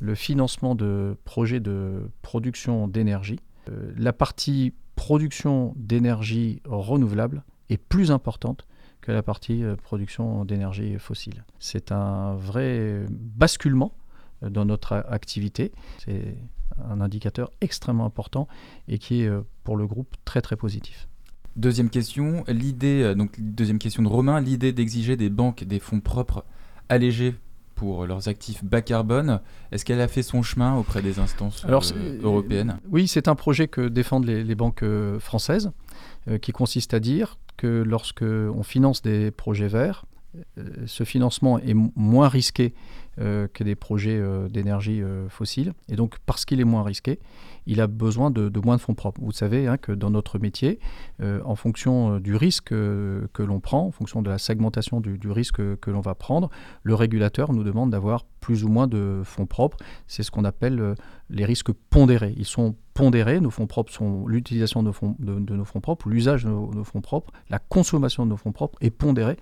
le 0.00 0.14
financement 0.14 0.74
de 0.74 1.16
projets 1.24 1.60
de 1.60 2.10
production 2.22 2.88
d'énergie. 2.88 3.40
Euh, 3.68 3.92
la 3.96 4.12
partie 4.12 4.74
production 4.96 5.74
d'énergie 5.76 6.60
renouvelable 6.64 7.44
est 7.68 7.76
plus 7.76 8.10
importante 8.10 8.66
que 9.00 9.12
la 9.12 9.22
partie 9.22 9.62
euh, 9.64 9.76
production 9.76 10.44
d'énergie 10.44 10.98
fossile. 10.98 11.44
C'est 11.58 11.92
un 11.92 12.34
vrai 12.34 13.06
basculement 13.10 13.92
euh, 14.42 14.50
dans 14.50 14.64
notre 14.64 15.04
activité. 15.08 15.72
C'est 15.98 16.36
un 16.88 17.00
indicateur 17.00 17.50
extrêmement 17.60 18.06
important 18.06 18.46
et 18.86 18.98
qui 18.98 19.22
est 19.22 19.30
pour 19.64 19.76
le 19.76 19.86
groupe 19.86 20.14
très 20.24 20.40
très 20.40 20.54
positif. 20.54 21.08
Deuxième 21.58 21.90
question, 21.90 22.44
l'idée, 22.48 23.14
donc 23.14 23.32
deuxième 23.38 23.78
question 23.78 24.02
de 24.02 24.08
Romain, 24.08 24.40
l'idée 24.40 24.72
d'exiger 24.72 25.16
des 25.16 25.28
banques 25.28 25.64
des 25.64 25.80
fonds 25.80 26.00
propres 26.00 26.44
allégés 26.88 27.34
pour 27.78 28.06
leurs 28.06 28.28
actifs 28.28 28.64
bas 28.64 28.82
carbone. 28.82 29.40
Est-ce 29.70 29.84
qu'elle 29.84 30.00
a 30.00 30.08
fait 30.08 30.22
son 30.22 30.42
chemin 30.42 30.74
auprès 30.74 31.00
des 31.00 31.20
instances 31.20 31.64
euh, 31.64 32.20
européennes? 32.22 32.78
Oui, 32.90 33.06
c'est 33.06 33.28
un 33.28 33.36
projet 33.36 33.68
que 33.68 33.82
défendent 33.82 34.26
les, 34.26 34.54
banques 34.56 34.82
euh, 34.82 35.20
françaises, 35.20 35.70
euh, 36.28 36.38
qui 36.38 36.50
consiste 36.50 36.92
à 36.92 36.98
dire 36.98 37.38
que 37.56 37.84
lorsque 37.86 38.22
on 38.22 38.64
finance 38.64 39.00
des 39.00 39.30
projets 39.30 39.68
verts, 39.68 40.06
ce 40.86 41.04
financement 41.04 41.58
est 41.58 41.74
moins 41.74 42.28
risqué 42.28 42.74
que 43.16 43.64
des 43.64 43.74
projets 43.74 44.22
d'énergie 44.50 45.02
fossile. 45.28 45.72
Et 45.88 45.96
donc, 45.96 46.18
parce 46.26 46.44
qu'il 46.44 46.60
est 46.60 46.64
moins 46.64 46.82
risqué, 46.82 47.18
il 47.68 47.82
a 47.82 47.86
besoin 47.86 48.30
de, 48.30 48.50
moins 48.64 48.76
de 48.76 48.80
fonds 48.80 48.94
propres. 48.94 49.20
Vous 49.22 49.30
savez 49.30 49.66
hein, 49.66 49.76
que 49.76 49.92
dans 49.92 50.10
notre 50.10 50.38
métier, 50.38 50.80
euh, 51.20 51.40
en 51.44 51.54
fonction 51.54 52.14
euh, 52.14 52.18
du 52.18 52.34
risque 52.34 52.72
euh, 52.72 53.28
que 53.34 53.42
l'on 53.42 53.60
prend, 53.60 53.86
en 53.86 53.90
fonction 53.90 54.22
de 54.22 54.30
la 54.30 54.38
segmentation 54.38 55.00
du, 55.00 55.30
risque 55.30 55.56
que 55.76 55.90
l'on 55.90 56.00
va 56.00 56.14
prendre, 56.14 56.48
le 56.82 56.94
régulateur 56.94 57.52
nous 57.52 57.62
demande 57.62 57.90
d'avoir 57.90 58.24
plus 58.40 58.64
ou 58.64 58.68
moins 58.68 58.86
de 58.86 59.20
fonds 59.22 59.44
propres. 59.44 59.76
C'est 60.06 60.22
ce 60.22 60.30
qu'on 60.30 60.44
appelle 60.44 60.94
les 61.28 61.44
risques 61.44 61.72
pondérés. 61.90 62.34
Ils 62.38 62.46
sont 62.46 62.74
pondérés, 62.98 63.40
nos 63.40 63.50
fonds 63.50 63.68
propres 63.68 63.92
sont 63.92 64.26
l'utilisation 64.26 64.82
de, 64.82 64.90
nos 65.54 65.64
fonds 65.64 65.80
propres, 65.80 66.08
l'usage 66.08 66.42
de 66.44 66.48
nos, 66.48 66.82
fonds 66.82 67.00
propres, 67.00 67.32
la 67.48 67.60
consommation 67.60 68.24
de 68.24 68.30
nos 68.30 68.36
fonds 68.36 68.50
propres 68.50 68.76
est 68.80 68.90
pondérée 68.90 69.36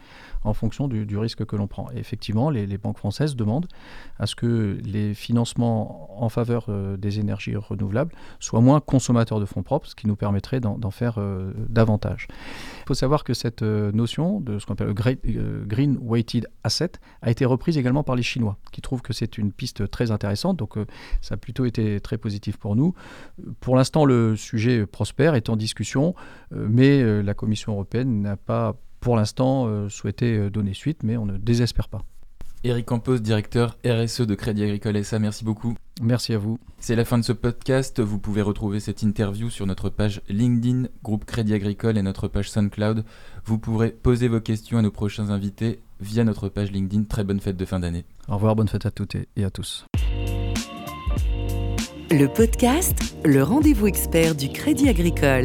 en 0.45 0.53
fonction 0.53 0.89
du, 0.89 1.17
risque 1.17 1.47
que 1.47 1.57
l'on 1.57 1.67
prend. 1.67 1.89
Effectivement, 1.95 2.51
les, 2.51 2.67
banques 2.77 2.99
françaises 2.99 3.35
demandent 3.35 3.67
à 4.19 4.27
ce 4.27 4.35
que 4.35 4.79
les 4.85 5.15
financements 5.15 6.23
en 6.23 6.29
faveur 6.29 6.69
des 6.99 7.19
énergies 7.19 7.57
renouvelables 7.57 8.13
soit 8.41 8.61
moins 8.61 8.81
consommateur 8.81 9.41
de 9.41 9.47
fonds 9.47 9.63
propres, 9.63 9.87
ce 9.87 9.95
qui 9.95 10.07
nous 10.07 10.17
permettrait 10.17 10.61
d'en 10.61 10.91
faire 10.91 11.15
euh, 11.19 11.53
davantage. 11.71 12.29
Il 12.83 12.89
faut 12.89 12.95
savoir 12.95 13.25
que 13.25 13.33
cette 13.33 13.63
euh, 13.63 13.91
notion 13.93 14.41
de 14.41 14.59
ce 14.59 14.67
qu'on 14.67 14.75
appelle 14.75 14.89
le 14.89 14.95
euh, 15.39 15.65
Green 15.65 15.99
Weighted 16.03 16.47
Asset 16.63 16.93
a 17.23 17.31
été 17.31 17.47
reprise 17.47 17.79
également 17.79 18.03
par 18.03 18.17
les 18.17 18.23
Chinois, 18.23 18.59
qui 18.71 18.83
trouvent 18.83 19.03
que 19.03 19.15
c'est 19.15 19.39
une 19.39 19.51
piste 19.51 19.91
très 19.91 20.11
intéressante. 20.11 20.59
Donc 20.59 20.75
ça 21.23 21.35
a 21.35 21.39
plutôt 21.39 21.65
été 21.65 22.01
très 22.01 22.19
positif 22.19 22.59
pour 22.59 22.77
nous. 22.77 22.95
Pour 23.61 23.77
l'instant, 23.77 24.05
le 24.05 24.37
sujet 24.37 24.87
prospère, 24.87 25.35
est 25.35 25.49
en 25.49 25.57
discussion, 25.57 26.15
mais 26.51 27.23
la 27.23 27.35
Commission 27.35 27.73
européenne 27.73 28.23
n'a 28.23 28.37
pas 28.37 28.77
pour 29.01 29.17
l'instant 29.17 29.89
souhaité 29.89 30.51
donner 30.51 30.75
suite, 30.75 31.03
mais 31.03 31.17
on 31.17 31.27
ne 31.27 31.37
désespère 31.37 31.89
pas. 31.89 32.03
Eric 32.65 32.87
Campos, 32.87 33.19
directeur 33.19 33.79
RSE 33.87 34.23
de 34.23 34.35
Crédit 34.35 34.65
Agricole 34.65 35.05
SA, 35.05 35.21
merci 35.21 35.45
beaucoup. 35.45 35.77
Merci 36.03 36.33
à 36.33 36.39
vous. 36.39 36.59
C'est 36.79 36.97
la 36.97 37.05
fin 37.05 37.17
de 37.17 37.23
ce 37.23 37.33
podcast. 37.33 38.01
Vous 38.01 38.19
pouvez 38.19 38.43
retrouver 38.43 38.81
cette 38.81 39.03
interview 39.03 39.51
sur 39.51 39.67
notre 39.67 39.89
page 39.89 40.21
LinkedIn, 40.29 40.89
groupe 41.05 41.25
Crédit 41.25 41.55
Agricole 41.55 41.97
et 41.97 42.03
notre 42.03 42.27
page 42.27 42.51
SoundCloud. 42.51 43.05
Vous 43.45 43.59
pourrez 43.59 43.91
poser 43.91 44.27
vos 44.27 44.41
questions 44.41 44.79
à 44.79 44.83
nos 44.83 44.91
prochains 44.91 45.31
invités 45.31 45.79
via 46.01 46.25
notre 46.25 46.49
page 46.49 46.73
LinkedIn. 46.73 47.05
Très 47.05 47.23
bonne 47.23 47.41
fête 47.41 47.57
de 47.57 47.65
fin 47.65 47.79
d'année. 47.79 48.05
Au 48.29 48.35
revoir, 48.35 48.57
bonne 48.57 48.69
fête 48.69 48.87
à 48.87 48.91
toutes 48.91 49.15
et 49.15 49.45
à 49.45 49.51
tous. 49.51 49.87
Le 52.11 52.29
podcast, 52.29 53.17
le 53.25 53.43
rendez-vous 53.43 53.89
expert 53.89 54.37
du 54.37 54.49
Crédit 54.49 54.89
Agricole. 54.89 55.45